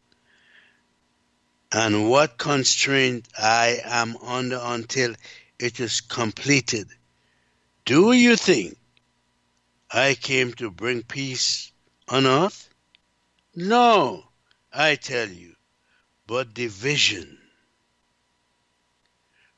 And 1.70 2.08
what 2.08 2.38
constraint 2.38 3.28
I 3.36 3.80
am 3.84 4.16
under 4.18 4.58
until 4.62 5.14
it 5.58 5.80
is 5.80 6.00
completed. 6.00 6.88
Do 7.84 8.12
you 8.12 8.36
think 8.36 8.76
I 9.90 10.14
came 10.14 10.52
to 10.54 10.70
bring 10.70 11.02
peace 11.02 11.72
on 12.08 12.26
earth? 12.26 12.68
No, 13.54 14.24
I 14.72 14.94
tell 14.96 15.28
you, 15.28 15.54
but 16.26 16.54
division. 16.54 17.38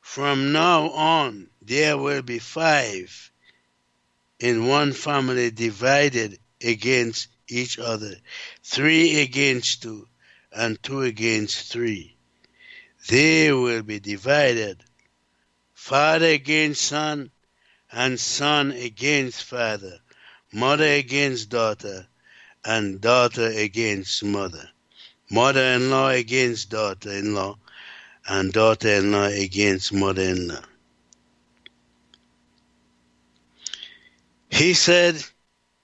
From 0.00 0.52
now 0.52 0.90
on, 0.90 1.50
there 1.60 1.98
will 1.98 2.22
be 2.22 2.38
five 2.38 3.30
in 4.38 4.66
one 4.66 4.92
family 4.92 5.50
divided 5.50 6.38
against 6.62 7.28
each 7.48 7.78
other, 7.78 8.14
three 8.62 9.20
against 9.20 9.82
two, 9.82 10.08
and 10.52 10.82
two 10.82 11.02
against 11.02 11.70
three. 11.70 12.16
They 13.08 13.52
will 13.52 13.82
be 13.82 14.00
divided, 14.00 14.82
father 15.80 16.26
against 16.26 16.82
son, 16.82 17.30
and 17.90 18.20
son 18.20 18.70
against 18.70 19.42
father, 19.42 19.98
mother 20.52 20.84
against 20.84 21.48
daughter, 21.48 22.06
and 22.62 23.00
daughter 23.00 23.46
against 23.46 24.22
mother, 24.22 24.68
mother 25.30 25.62
in 25.62 25.90
law 25.90 26.08
against 26.08 26.68
daughter 26.68 27.10
in 27.10 27.34
law, 27.34 27.56
and 28.28 28.52
daughter 28.52 28.88
in 28.88 29.10
law 29.10 29.24
against 29.24 29.90
mother 29.90 30.22
in 30.22 30.48
law. 30.48 30.62
He 34.50 34.74
said 34.74 35.24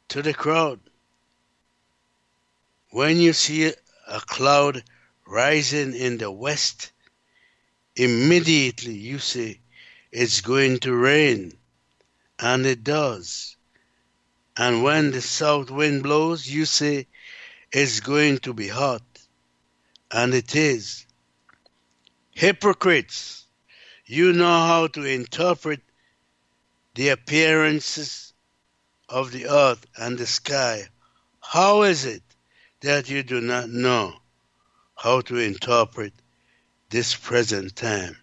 to 0.09 0.21
the 0.21 0.35
crowd, 0.35 0.79
When 2.91 3.19
you 3.19 3.33
see 3.33 3.73
a 4.07 4.21
cloud 4.21 4.85
rising 5.27 5.97
in 5.97 6.19
the 6.19 6.31
west, 6.31 6.93
immediately 7.97 8.93
you 8.93 9.19
say, 9.19 9.61
It's 10.19 10.41
going 10.41 10.79
to 10.79 10.97
rain. 10.97 11.53
And 12.39 12.65
it 12.65 12.83
does. 12.83 13.55
And 14.57 14.83
when 14.83 15.11
the 15.11 15.21
south 15.21 15.71
wind 15.71 16.05
blows, 16.05 16.49
you 16.49 16.65
say, 16.65 17.07
It's 17.71 18.01
going 18.01 18.39
to 18.39 18.55
be 18.55 18.69
hot. 18.69 19.03
And 20.11 20.33
it 20.33 20.57
is. 20.57 21.05
Hypocrites, 22.31 23.45
you 24.07 24.33
know 24.33 24.67
how 24.71 24.87
to 24.87 25.05
interpret 25.05 25.83
the 26.95 27.11
appearances 27.11 28.33
of 29.11 29.33
the 29.33 29.49
earth 29.49 29.85
and 29.99 30.17
the 30.17 30.27
sky. 30.27 30.89
How 31.43 31.83
is 31.83 32.07
it 32.07 32.23
that 32.81 33.11
you 33.11 33.23
do 33.23 33.43
not 33.43 33.69
know 33.69 34.15
how 34.95 35.21
to 35.21 35.37
interpret 35.37 36.15
this 36.89 37.15
present 37.15 37.77
time? 37.77 38.17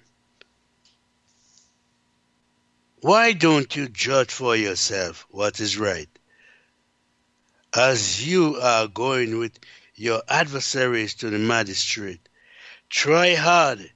Why 3.03 3.33
don't 3.33 3.75
you 3.75 3.89
judge 3.89 4.31
for 4.31 4.55
yourself 4.55 5.27
what 5.29 5.59
is 5.59 5.77
right? 5.77 6.07
As 7.73 8.25
you 8.25 8.55
are 8.61 8.87
going 8.87 9.39
with 9.39 9.59
your 9.93 10.23
adversaries 10.29 11.13
to 11.15 11.29
the 11.29 11.37
magistrate, 11.37 12.29
try 12.89 13.35
hard 13.35 13.91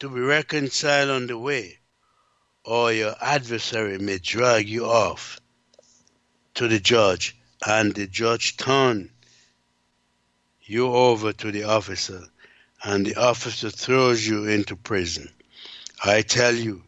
to 0.00 0.10
be 0.10 0.20
reconciled 0.20 1.08
on 1.08 1.28
the 1.28 1.38
way, 1.38 1.78
or 2.62 2.92
your 2.92 3.14
adversary 3.22 3.96
may 3.96 4.18
drag 4.18 4.68
you 4.68 4.84
off 4.84 5.40
to 6.52 6.68
the 6.68 6.78
judge, 6.78 7.34
and 7.66 7.94
the 7.94 8.06
judge 8.06 8.58
turn 8.58 9.10
you 10.60 10.88
over 10.92 11.32
to 11.32 11.50
the 11.52 11.64
officer, 11.64 12.22
and 12.84 13.06
the 13.06 13.14
officer 13.14 13.70
throws 13.70 14.26
you 14.26 14.44
into 14.44 14.76
prison. 14.76 15.30
I 16.04 16.20
tell 16.20 16.54
you, 16.54 16.84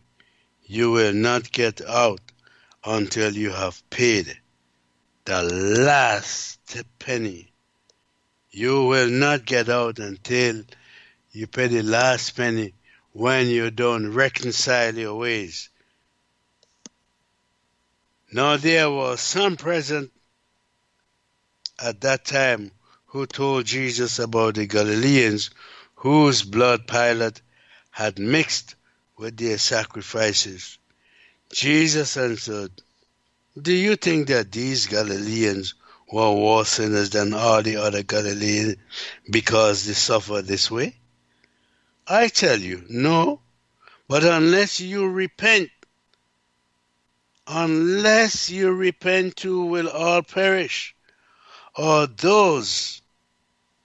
you 0.66 0.90
will 0.90 1.12
not 1.12 1.50
get 1.52 1.80
out 1.82 2.20
until 2.84 3.32
you 3.32 3.50
have 3.50 3.82
paid 3.90 4.38
the 5.24 5.42
last 5.42 6.58
penny. 6.98 7.52
You 8.50 8.84
will 8.84 9.08
not 9.08 9.44
get 9.44 9.68
out 9.68 9.98
until 9.98 10.62
you 11.32 11.46
pay 11.46 11.66
the 11.66 11.82
last 11.82 12.36
penny 12.36 12.74
when 13.12 13.48
you 13.48 13.70
don't 13.70 14.12
reconcile 14.12 14.94
your 14.94 15.16
ways. 15.16 15.70
Now 18.32 18.56
there 18.56 18.90
was 18.90 19.20
some 19.20 19.56
present 19.56 20.12
at 21.78 22.00
that 22.02 22.24
time 22.24 22.70
who 23.06 23.26
told 23.26 23.64
Jesus 23.64 24.18
about 24.18 24.56
the 24.56 24.66
Galileans 24.66 25.50
whose 25.94 26.42
blood 26.42 26.86
Pilate 26.86 27.40
had 27.90 28.18
mixed 28.18 28.74
with 29.16 29.36
their 29.36 29.58
sacrifices. 29.58 30.78
Jesus 31.52 32.16
answered, 32.16 32.72
Do 33.60 33.72
you 33.72 33.96
think 33.96 34.28
that 34.28 34.50
these 34.50 34.86
Galileans 34.86 35.74
were 36.10 36.32
worse 36.32 36.70
sinners 36.70 37.10
than 37.10 37.32
all 37.32 37.62
the 37.62 37.76
other 37.76 38.02
Galileans 38.02 38.76
because 39.30 39.86
they 39.86 39.92
suffered 39.92 40.46
this 40.46 40.70
way? 40.70 40.96
I 42.06 42.28
tell 42.28 42.58
you, 42.58 42.84
no. 42.88 43.40
But 44.08 44.24
unless 44.24 44.80
you 44.80 45.08
repent, 45.08 45.70
unless 47.46 48.50
you 48.50 48.72
repent 48.72 49.36
too 49.36 49.64
will 49.66 49.88
all 49.88 50.22
perish. 50.22 50.94
Or 51.76 52.06
those 52.06 53.00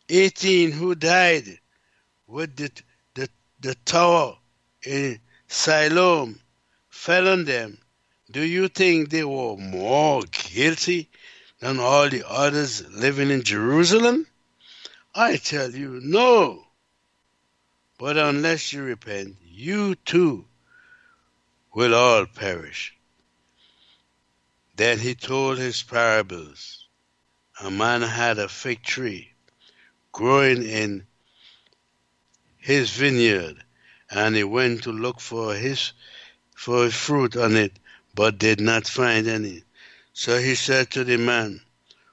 18 0.09 0.71
who 0.71 0.95
died 0.95 1.59
with 2.27 2.55
the, 2.55 2.71
the, 3.13 3.29
the 3.59 3.75
tower 3.75 4.38
Eh, 4.85 4.91
in 4.91 5.19
Siloam 5.47 6.39
fell 6.89 7.27
on 7.27 7.45
them. 7.45 7.77
Do 8.31 8.41
you 8.41 8.67
think 8.67 9.09
they 9.09 9.23
were 9.23 9.57
more 9.57 10.23
guilty 10.31 11.09
than 11.59 11.79
all 11.79 12.09
the 12.09 12.23
others 12.27 12.87
living 12.89 13.31
in 13.31 13.43
Jerusalem? 13.43 14.27
I 15.13 15.37
tell 15.37 15.71
you, 15.71 15.99
no. 16.03 16.67
But 17.97 18.17
unless 18.17 18.71
you 18.71 18.83
repent, 18.83 19.35
you 19.43 19.95
too 19.95 20.45
will 21.73 21.93
all 21.93 22.25
perish. 22.25 22.95
Then 24.75 24.99
he 24.99 25.15
told 25.15 25.57
his 25.57 25.83
parables. 25.83 26.87
A 27.61 27.69
man 27.69 28.01
had 28.01 28.37
a 28.39 28.47
fig 28.47 28.83
tree 28.83 29.33
growing 30.13 30.63
in 30.63 31.05
his 32.57 32.91
vineyard, 32.91 33.61
and 34.11 34.35
he 34.35 34.43
went 34.43 34.83
to 34.83 34.91
look 34.91 35.19
for 35.19 35.53
his 35.53 35.93
for 36.55 36.89
fruit 36.89 37.37
on 37.37 37.55
it, 37.55 37.79
but 38.13 38.37
did 38.37 38.59
not 38.59 38.87
find 38.87 39.27
any. 39.27 39.63
So 40.13 40.39
he 40.39 40.55
said 40.55 40.91
to 40.91 41.03
the 41.03 41.17
man 41.17 41.61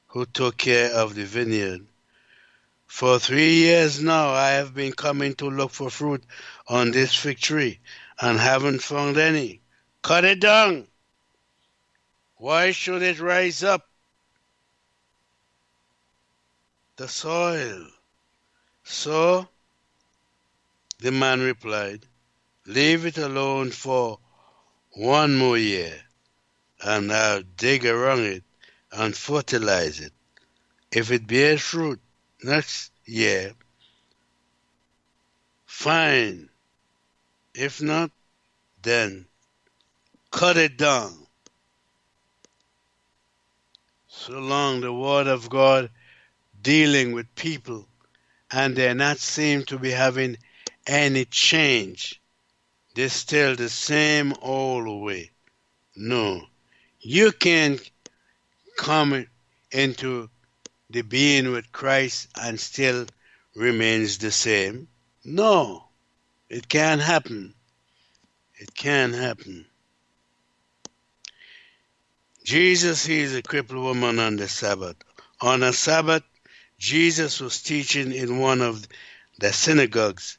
who 0.09 0.27
took 0.27 0.57
care 0.57 0.93
of 0.93 1.15
the 1.15 1.25
vineyard, 1.25 1.87
For 2.87 3.19
three 3.19 3.55
years 3.55 4.01
now 4.01 4.31
I 4.31 4.51
have 4.51 4.73
been 4.75 4.93
coming 4.93 5.35
to 5.37 5.51
look 5.51 5.73
for 5.73 5.91
fruit 5.91 6.23
on 6.69 6.93
this 6.93 7.15
fig 7.15 7.39
tree, 7.39 7.81
and 8.21 8.39
haven't 8.39 8.83
found 8.83 9.17
any. 9.17 9.61
Cut 10.03 10.25
it 10.25 10.41
down. 10.41 10.87
Why 12.37 12.71
should 12.73 13.03
it 13.03 13.19
rise 13.19 13.65
up? 13.65 13.89
The 16.97 17.09
soil. 17.09 17.89
So 18.85 19.49
the 20.99 21.13
man 21.13 21.41
replied, 21.41 22.07
Leave 22.67 23.07
it 23.07 23.19
alone 23.19 23.71
for 23.71 24.19
one 24.93 25.37
more 25.37 25.59
year, 25.59 25.95
and 26.83 27.13
I'll 27.13 27.43
dig 27.43 27.87
around 27.87 28.21
it 28.21 28.45
and 28.91 29.17
fertilize 29.17 30.01
it. 30.01 30.13
If 30.91 31.11
it 31.11 31.27
bears 31.27 31.61
fruit 31.61 32.01
next 32.43 32.93
year, 33.05 33.53
fine. 35.67 36.49
If 37.55 37.81
not, 37.81 38.11
then 38.83 39.27
cut 40.31 40.57
it 40.57 40.77
down 40.77 41.27
so 44.17 44.33
long 44.39 44.81
the 44.81 44.93
Word 44.93 45.27
of 45.27 45.49
God 45.49 45.91
dealing 46.63 47.13
with 47.13 47.33
people 47.35 47.87
and 48.51 48.75
they're 48.75 48.95
not 48.95 49.19
seem 49.19 49.63
to 49.65 49.79
be 49.79 49.91
having 49.91 50.37
any 50.87 51.25
change. 51.25 52.21
They're 52.95 53.09
still 53.09 53.57
the 53.57 53.69
same 53.69 54.35
old 54.41 55.05
way. 55.05 55.31
No. 55.95 56.43
You 57.01 57.33
can't 57.33 57.81
come 58.77 59.27
into 59.71 60.31
the 60.91 61.03
being 61.03 61.51
with 61.53 61.73
Christ 61.73 62.29
and 62.41 62.59
still 62.59 63.07
remains 63.55 64.19
the 64.19 64.31
same. 64.31 64.89
No. 65.25 65.85
It 66.49 66.69
can't 66.69 67.01
happen. 67.01 67.55
It 68.55 68.75
can't 68.75 69.15
happen. 69.15 69.67
Jesus 72.45 73.05
heals 73.05 73.35
a 73.35 73.43
crippled 73.43 73.83
woman 73.83 74.21
on 74.21 74.37
the 74.37 74.47
Sabbath. 74.47 74.97
On 75.41 75.63
a 75.65 75.73
Sabbath, 75.73 76.23
Jesus 76.79 77.41
was 77.41 77.61
teaching 77.61 78.13
in 78.13 78.39
one 78.39 78.61
of 78.63 78.87
the 79.41 79.53
synagogues, 79.53 80.39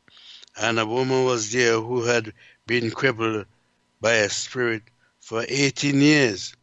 and 0.58 0.80
a 0.80 0.86
woman 0.86 1.24
was 1.26 1.52
there 1.52 1.80
who 1.80 2.04
had 2.04 2.34
been 2.66 2.92
crippled 2.92 3.46
by 4.02 4.14
a 4.14 4.30
spirit 4.30 4.84
for 5.20 5.46
18 5.48 6.02
years. 6.02 6.54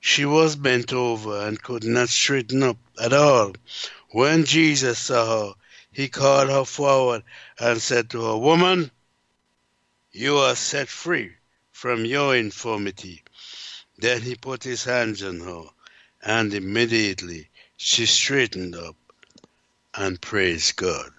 She 0.00 0.24
was 0.24 0.56
bent 0.56 0.92
over 0.92 1.46
and 1.46 1.62
could 1.62 1.84
not 1.84 2.08
straighten 2.08 2.62
up 2.62 2.78
at 3.00 3.12
all. 3.12 3.54
When 4.10 4.44
Jesus 4.44 4.98
saw 4.98 5.48
her, 5.48 5.54
he 5.90 6.08
called 6.08 6.50
her 6.50 6.64
forward 6.64 7.22
and 7.58 7.80
said 7.80 8.10
to 8.10 8.22
her, 8.22 8.36
Woman, 8.36 8.90
you 10.12 10.36
are 10.38 10.54
set 10.54 10.88
free 10.88 11.32
from 11.72 12.04
your 12.04 12.36
infirmity. 12.36 13.22
Then 13.98 14.22
he 14.22 14.34
put 14.34 14.62
his 14.62 14.84
hands 14.84 15.22
on 15.22 15.40
her, 15.40 15.64
and 16.22 16.52
immediately 16.52 17.48
she 17.76 18.06
straightened 18.06 18.76
up 18.76 18.96
and 19.94 20.20
praised 20.20 20.76
God. 20.76 21.10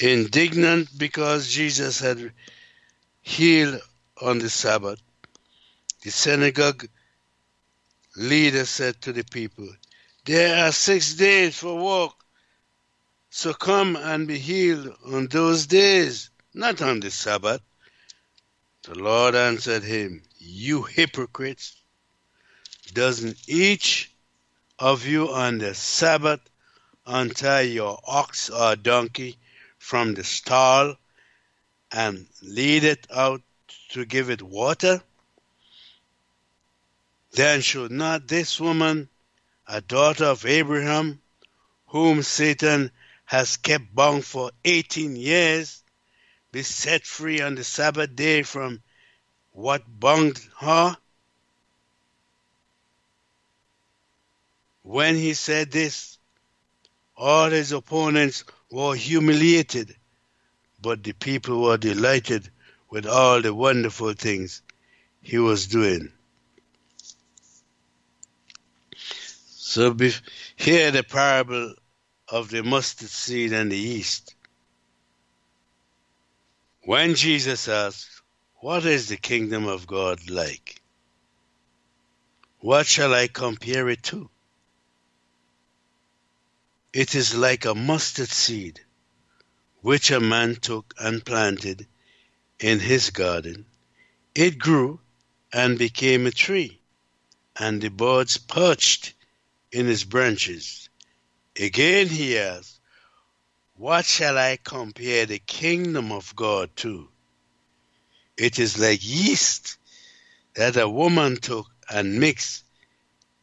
Indignant 0.00 0.96
because 0.96 1.48
Jesus 1.48 1.98
had 1.98 2.32
healed 3.20 3.80
on 4.22 4.38
the 4.38 4.48
Sabbath, 4.48 5.00
the 6.02 6.10
synagogue 6.10 6.88
leader 8.16 8.64
said 8.64 9.00
to 9.02 9.12
the 9.12 9.24
people, 9.24 9.68
There 10.24 10.64
are 10.64 10.72
six 10.72 11.14
days 11.14 11.58
for 11.58 11.76
work, 11.76 12.12
so 13.30 13.52
come 13.52 13.96
and 13.96 14.28
be 14.28 14.38
healed 14.38 14.94
on 15.06 15.26
those 15.26 15.66
days, 15.66 16.30
not 16.54 16.80
on 16.80 17.00
the 17.00 17.10
Sabbath. 17.10 17.60
The 18.84 18.94
Lord 18.94 19.34
answered 19.34 19.82
him, 19.82 20.22
You 20.38 20.82
hypocrites! 20.82 21.74
Doesn't 22.92 23.36
each 23.48 24.12
of 24.78 25.06
you 25.06 25.32
on 25.32 25.58
the 25.58 25.74
Sabbath 25.74 26.40
untie 27.04 27.62
your 27.62 28.00
ox 28.06 28.48
or 28.48 28.76
donkey 28.76 29.38
from 29.88 30.12
the 30.12 30.22
stall 30.22 30.94
and 31.90 32.26
lead 32.42 32.84
it 32.84 33.06
out 33.10 33.40
to 33.88 34.04
give 34.04 34.28
it 34.28 34.42
water? 34.42 35.00
Then 37.32 37.62
should 37.62 37.90
not 37.90 38.28
this 38.28 38.60
woman, 38.60 39.08
a 39.66 39.80
daughter 39.80 40.26
of 40.26 40.44
Abraham, 40.44 41.22
whom 41.86 42.22
Satan 42.22 42.90
has 43.24 43.56
kept 43.56 43.94
bound 43.94 44.26
for 44.26 44.50
eighteen 44.62 45.16
years, 45.16 45.82
be 46.52 46.62
set 46.62 47.06
free 47.06 47.40
on 47.40 47.54
the 47.54 47.64
Sabbath 47.64 48.14
day 48.14 48.42
from 48.42 48.82
what 49.52 49.82
bound 49.88 50.38
her? 50.58 50.98
When 54.82 55.16
he 55.16 55.32
said 55.32 55.70
this, 55.70 56.18
all 57.16 57.48
his 57.48 57.72
opponents 57.72 58.44
were 58.70 58.94
humiliated, 58.94 59.96
but 60.80 61.02
the 61.02 61.12
people 61.12 61.62
were 61.62 61.78
delighted 61.78 62.50
with 62.90 63.06
all 63.06 63.42
the 63.42 63.54
wonderful 63.54 64.12
things 64.12 64.62
he 65.20 65.38
was 65.38 65.66
doing. 65.66 66.12
So 69.70 69.92
be, 69.92 70.12
here 70.56 70.90
the 70.90 71.02
parable 71.02 71.74
of 72.28 72.50
the 72.50 72.62
mustard 72.62 73.08
seed 73.08 73.52
and 73.52 73.70
the 73.70 73.76
yeast. 73.76 74.34
When 76.84 77.14
Jesus 77.14 77.68
asked, 77.68 78.22
What 78.56 78.86
is 78.86 79.08
the 79.08 79.16
kingdom 79.16 79.66
of 79.66 79.86
God 79.86 80.30
like? 80.30 80.80
What 82.60 82.86
shall 82.86 83.14
I 83.14 83.28
compare 83.28 83.88
it 83.88 84.02
to? 84.04 84.30
It 86.92 87.14
is 87.14 87.34
like 87.34 87.66
a 87.66 87.74
mustard 87.74 88.30
seed, 88.30 88.80
which 89.82 90.10
a 90.10 90.20
man 90.20 90.56
took 90.56 90.94
and 90.98 91.24
planted 91.24 91.86
in 92.58 92.80
his 92.80 93.10
garden. 93.10 93.66
It 94.34 94.58
grew 94.58 95.00
and 95.52 95.78
became 95.78 96.26
a 96.26 96.30
tree, 96.30 96.80
and 97.56 97.82
the 97.82 97.90
birds 97.90 98.38
perched 98.38 99.12
in 99.70 99.88
its 99.88 100.04
branches. 100.04 100.88
Again 101.56 102.08
he 102.08 102.38
asked, 102.38 102.80
What 103.74 104.06
shall 104.06 104.38
I 104.38 104.56
compare 104.56 105.26
the 105.26 105.40
kingdom 105.40 106.10
of 106.10 106.34
God 106.34 106.74
to? 106.76 107.10
It 108.36 108.58
is 108.58 108.78
like 108.78 109.00
yeast 109.02 109.76
that 110.54 110.76
a 110.76 110.88
woman 110.88 111.36
took 111.36 111.70
and 111.90 112.18
mixed 112.18 112.64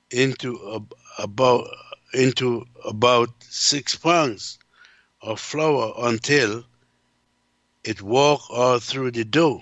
into 0.10 0.58
a, 0.58 1.22
about 1.22 1.68
into 2.14 2.66
about 2.84 3.30
six 3.44 3.96
pounds 3.96 4.60
of 5.22 5.40
flour 5.40 5.94
until 5.98 6.64
it 7.84 8.02
walked 8.02 8.50
all 8.50 8.80
through 8.80 9.12
the 9.12 9.26
dough. 9.26 9.62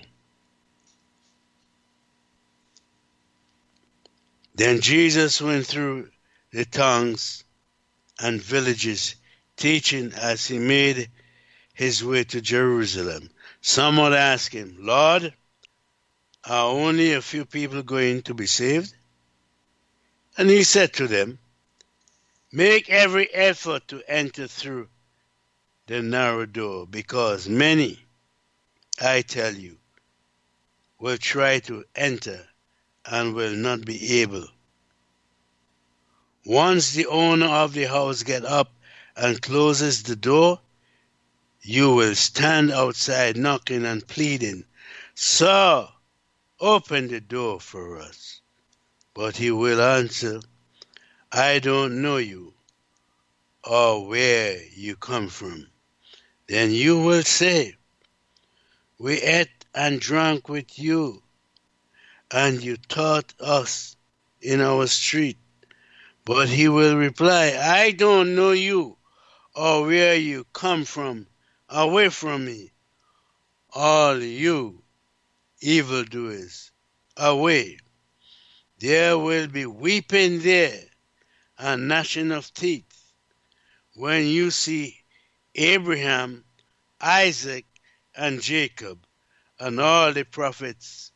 Then 4.54 4.80
Jesus 4.80 5.40
went 5.42 5.66
through 5.66 6.10
the 6.52 6.64
towns 6.64 7.44
and 8.20 8.40
villages, 8.40 9.16
teaching 9.56 10.12
as 10.14 10.46
he 10.46 10.58
made 10.58 11.10
his 11.74 12.04
way 12.04 12.22
to 12.24 12.40
Jerusalem. 12.40 13.30
Someone 13.60 14.14
asked 14.14 14.52
him, 14.52 14.76
Lord, 14.78 15.34
are 16.44 16.66
only 16.66 17.14
a 17.14 17.22
few 17.22 17.44
people 17.44 17.82
going 17.82 18.22
to 18.22 18.34
be 18.34 18.46
saved? 18.46 18.94
And 20.36 20.48
he 20.48 20.62
said 20.62 20.92
to 20.94 21.08
them, 21.08 21.38
Make 22.56 22.88
every 22.88 23.34
effort 23.34 23.88
to 23.88 24.00
enter 24.06 24.46
through 24.46 24.88
the 25.88 26.00
narrow 26.02 26.46
door, 26.46 26.86
because 26.86 27.48
many, 27.48 28.06
I 29.02 29.22
tell 29.22 29.52
you, 29.52 29.76
will 31.00 31.18
try 31.18 31.58
to 31.58 31.84
enter 31.96 32.46
and 33.04 33.34
will 33.34 33.56
not 33.56 33.84
be 33.84 34.20
able. 34.20 34.46
Once 36.44 36.92
the 36.92 37.06
owner 37.06 37.48
of 37.48 37.72
the 37.72 37.88
house 37.88 38.22
get 38.22 38.44
up 38.44 38.72
and 39.16 39.42
closes 39.42 40.04
the 40.04 40.14
door, 40.14 40.60
you 41.60 41.92
will 41.92 42.14
stand 42.14 42.70
outside 42.70 43.36
knocking 43.36 43.84
and 43.84 44.06
pleading, 44.06 44.64
Sir, 45.16 45.88
open 46.60 47.08
the 47.08 47.20
door 47.20 47.58
for 47.58 47.98
us. 47.98 48.40
But 49.12 49.38
he 49.38 49.50
will 49.50 49.82
answer, 49.82 50.40
I 51.36 51.58
don't 51.58 52.00
know 52.00 52.18
you 52.18 52.54
or 53.64 54.06
where 54.06 54.56
you 54.72 54.94
come 54.94 55.26
from. 55.28 55.66
Then 56.46 56.70
you 56.70 57.00
will 57.00 57.24
say, 57.24 57.74
We 59.00 59.20
ate 59.20 59.64
and 59.74 60.00
drank 60.00 60.48
with 60.48 60.78
you 60.78 61.24
and 62.30 62.62
you 62.62 62.76
taught 62.76 63.34
us 63.40 63.96
in 64.40 64.60
our 64.60 64.86
street. 64.86 65.36
But 66.24 66.48
he 66.48 66.68
will 66.68 66.96
reply, 66.96 67.58
I 67.60 67.90
don't 67.90 68.36
know 68.36 68.52
you 68.52 68.96
or 69.56 69.86
where 69.86 70.14
you 70.14 70.46
come 70.52 70.84
from. 70.84 71.26
Away 71.68 72.10
from 72.10 72.44
me, 72.44 72.70
all 73.72 74.22
you 74.22 74.84
evildoers, 75.60 76.70
away. 77.16 77.78
There 78.78 79.18
will 79.18 79.48
be 79.48 79.66
weeping 79.66 80.38
there 80.38 80.78
and 81.58 81.88
gnashing 81.88 82.32
of 82.32 82.52
teeth 82.54 83.12
when 83.94 84.26
you 84.26 84.50
see 84.50 85.00
Abraham, 85.54 86.44
Isaac, 87.00 87.66
and 88.16 88.40
Jacob, 88.40 89.06
and 89.58 89.80
all 89.80 90.12
the 90.12 90.24
prophets 90.24 91.12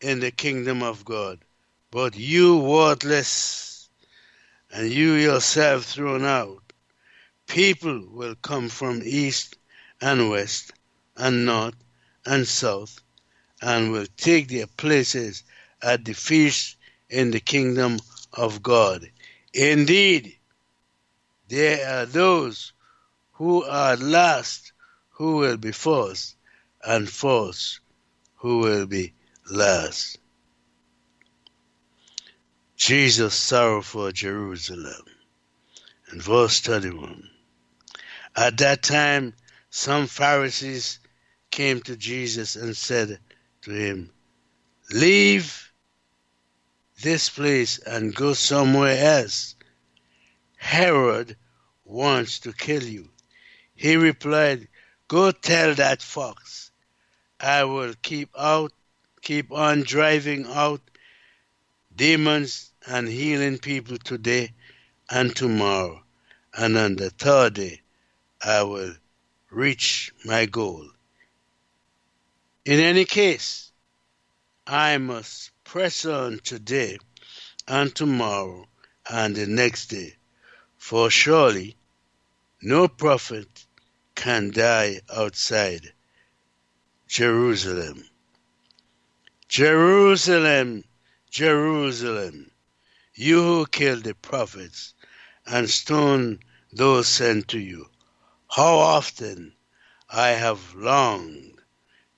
in 0.00 0.20
the 0.20 0.30
kingdom 0.30 0.82
of 0.82 1.04
God. 1.04 1.44
But 1.90 2.16
you 2.16 2.58
worthless, 2.58 3.88
and 4.70 4.90
you 4.90 5.12
yourself 5.12 5.84
thrown 5.84 6.24
out. 6.24 6.72
People 7.46 8.06
will 8.10 8.34
come 8.34 8.68
from 8.68 9.02
east 9.04 9.56
and 10.00 10.30
west 10.30 10.72
and 11.16 11.46
north 11.46 11.76
and 12.26 12.46
south 12.46 13.00
and 13.62 13.92
will 13.92 14.06
take 14.16 14.48
their 14.48 14.66
places 14.66 15.44
at 15.82 16.04
the 16.04 16.12
feast 16.12 16.76
in 17.08 17.30
the 17.30 17.40
kingdom 17.40 17.98
of 18.32 18.62
God. 18.62 19.10
Indeed, 19.54 20.36
there 21.48 21.88
are 21.88 22.06
those 22.06 22.72
who 23.34 23.62
are 23.62 23.96
last 23.96 24.72
who 25.10 25.36
will 25.36 25.56
be 25.56 25.70
first, 25.70 26.36
and 26.84 27.08
first 27.08 27.78
who 28.34 28.58
will 28.58 28.86
be 28.86 29.14
last. 29.48 30.18
Jesus' 32.76 33.34
sorrow 33.34 33.80
for 33.80 34.10
Jerusalem. 34.10 35.04
In 36.12 36.20
verse 36.20 36.60
31. 36.60 37.30
At 38.36 38.58
that 38.58 38.82
time, 38.82 39.34
some 39.70 40.08
Pharisees 40.08 40.98
came 41.50 41.80
to 41.82 41.96
Jesus 41.96 42.56
and 42.56 42.76
said 42.76 43.20
to 43.62 43.70
him, 43.70 44.10
Leave 44.90 45.72
this 47.00 47.28
place 47.30 47.78
and 47.78 48.14
go 48.14 48.32
somewhere 48.32 48.96
else. 48.96 49.54
Herod 50.56 51.36
wants 51.84 52.40
to 52.40 52.52
kill 52.52 52.82
you. 52.82 53.10
He 53.74 53.96
replied, 53.96 54.68
Go 55.08 55.30
tell 55.30 55.74
that 55.74 56.02
fox, 56.02 56.70
I 57.38 57.64
will 57.64 57.94
keep 58.02 58.30
out 58.38 58.72
keep 59.24 59.50
on 59.50 59.82
driving 59.82 60.46
out 60.46 60.82
demons 61.96 62.70
and 62.86 63.08
healing 63.08 63.58
people 63.58 63.96
today 63.96 64.52
and 65.10 65.34
tomorrow. 65.34 66.02
And 66.52 66.76
on 66.76 66.96
the 66.96 67.10
third 67.10 67.54
day, 67.54 67.80
I 68.42 68.62
will 68.62 68.94
reach 69.50 70.12
my 70.24 70.46
goal. 70.46 70.86
In 72.64 72.80
any 72.80 73.06
case, 73.06 73.72
I 74.66 74.98
must 74.98 75.50
press 75.74 76.04
on 76.04 76.38
today 76.44 76.96
and 77.66 77.96
tomorrow 77.96 78.64
and 79.10 79.34
the 79.34 79.44
next 79.44 79.86
day, 79.86 80.14
for 80.78 81.10
surely 81.10 81.76
no 82.62 82.86
prophet 82.86 83.66
can 84.14 84.52
die 84.52 85.00
outside 85.12 85.92
Jerusalem. 87.08 88.08
Jerusalem, 89.48 90.84
Jerusalem, 91.28 92.52
you 93.12 93.42
who 93.42 93.66
killed 93.66 94.04
the 94.04 94.14
prophets 94.14 94.94
and 95.44 95.68
stoned 95.68 96.38
those 96.72 97.08
sent 97.08 97.48
to 97.48 97.58
you, 97.58 97.90
how 98.48 98.76
often 98.76 99.52
I 100.08 100.28
have 100.28 100.76
longed 100.76 101.53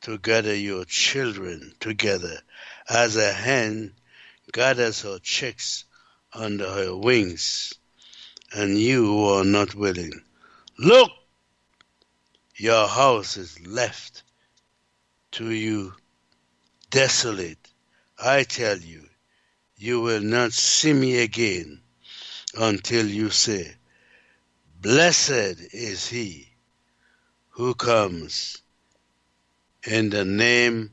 to 0.06 0.18
gather 0.18 0.54
your 0.54 0.84
children 0.84 1.74
together 1.80 2.40
as 2.88 3.16
a 3.16 3.32
hen 3.32 3.92
gathers 4.52 5.00
her 5.00 5.18
chicks 5.18 5.84
under 6.32 6.70
her 6.70 6.96
wings, 6.96 7.74
and 8.52 8.78
you 8.80 9.24
are 9.24 9.42
not 9.42 9.74
willing. 9.74 10.12
Look, 10.78 11.10
your 12.54 12.86
house 12.86 13.36
is 13.36 13.58
left 13.66 14.22
to 15.32 15.50
you 15.50 15.92
desolate. 16.90 17.72
I 18.16 18.44
tell 18.44 18.78
you, 18.78 19.08
you 19.76 20.00
will 20.02 20.22
not 20.22 20.52
see 20.52 20.92
me 20.92 21.18
again 21.18 21.82
until 22.54 23.08
you 23.08 23.30
say, 23.30 23.74
Blessed 24.80 25.58
is 25.72 26.06
he 26.06 26.52
who 27.48 27.74
comes 27.74 28.62
in 29.86 30.10
the 30.10 30.24
name 30.24 30.90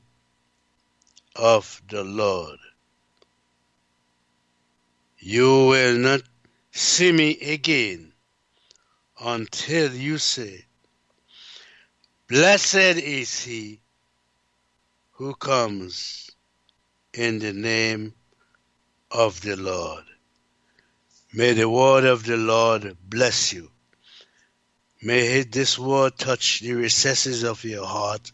of 1.35 1.81
the 1.89 2.03
Lord. 2.03 2.59
You 5.17 5.67
will 5.67 5.97
not 5.97 6.21
see 6.71 7.11
me 7.11 7.39
again 7.39 8.13
until 9.19 9.93
you 9.93 10.17
say, 10.17 10.65
Blessed 12.27 12.75
is 12.75 13.43
he 13.43 13.79
who 15.11 15.33
comes 15.35 16.29
in 17.13 17.39
the 17.39 17.53
name 17.53 18.13
of 19.11 19.41
the 19.41 19.55
Lord. 19.55 20.03
May 21.33 21.53
the 21.53 21.69
word 21.69 22.05
of 22.05 22.25
the 22.25 22.37
Lord 22.37 22.97
bless 23.07 23.53
you. 23.53 23.71
May 25.01 25.43
this 25.43 25.77
word 25.77 26.17
touch 26.17 26.61
the 26.61 26.73
recesses 26.73 27.43
of 27.43 27.63
your 27.63 27.85
heart, 27.85 28.31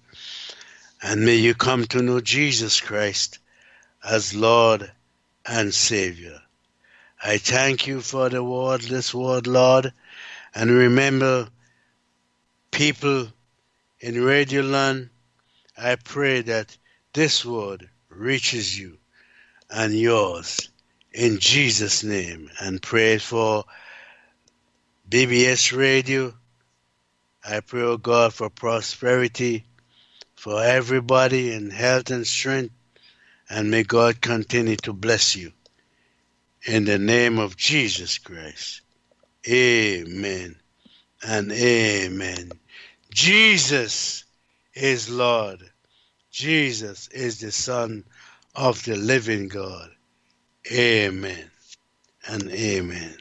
and 1.01 1.25
may 1.25 1.35
you 1.35 1.53
come 1.53 1.85
to 1.85 2.01
know 2.01 2.19
Jesus 2.19 2.81
Christ 2.81 3.39
as 4.03 4.33
Lord 4.33 4.91
and 5.45 5.73
Savior. 5.73 6.41
I 7.23 7.37
thank 7.37 7.87
you 7.87 8.01
for 8.01 8.29
the 8.29 8.43
word, 8.43 8.81
this 8.81 9.13
word, 9.13 9.47
Lord, 9.47 9.93
and 10.55 10.71
remember 10.71 11.49
people 12.71 13.27
in 13.99 14.23
Radio 14.23 14.61
Land 14.61 15.09
I 15.81 15.95
pray 15.95 16.41
that 16.41 16.75
this 17.13 17.45
word 17.45 17.89
reaches 18.09 18.77
you 18.77 18.97
and 19.69 19.93
yours 19.93 20.69
in 21.13 21.39
Jesus' 21.39 22.03
name 22.03 22.49
and 22.59 22.81
pray 22.81 23.17
for 23.17 23.63
BBS 25.09 25.75
Radio. 25.75 26.33
I 27.47 27.61
pray, 27.61 27.83
oh 27.83 27.95
God, 27.95 28.33
for 28.33 28.49
prosperity 28.49 29.65
for 30.39 30.63
everybody 30.63 31.51
in 31.51 31.69
health 31.69 32.11
and 32.11 32.25
strength, 32.25 32.73
and 33.49 33.69
may 33.69 33.83
God 33.83 34.21
continue 34.21 34.77
to 34.77 34.93
bless 34.93 35.35
you. 35.35 35.51
In 36.65 36.85
the 36.85 36.97
name 36.97 37.39
of 37.39 37.57
Jesus 37.57 38.19
Christ. 38.19 38.79
Amen 39.49 40.55
and 41.21 41.51
amen. 41.51 42.53
Jesus 43.13 44.23
is 44.73 45.09
Lord. 45.09 45.61
Jesus 46.31 47.09
is 47.09 47.41
the 47.41 47.51
Son 47.51 48.05
of 48.55 48.81
the 48.85 48.95
living 48.95 49.49
God. 49.49 49.89
Amen 50.71 51.51
and 52.25 52.49
amen. 52.49 53.17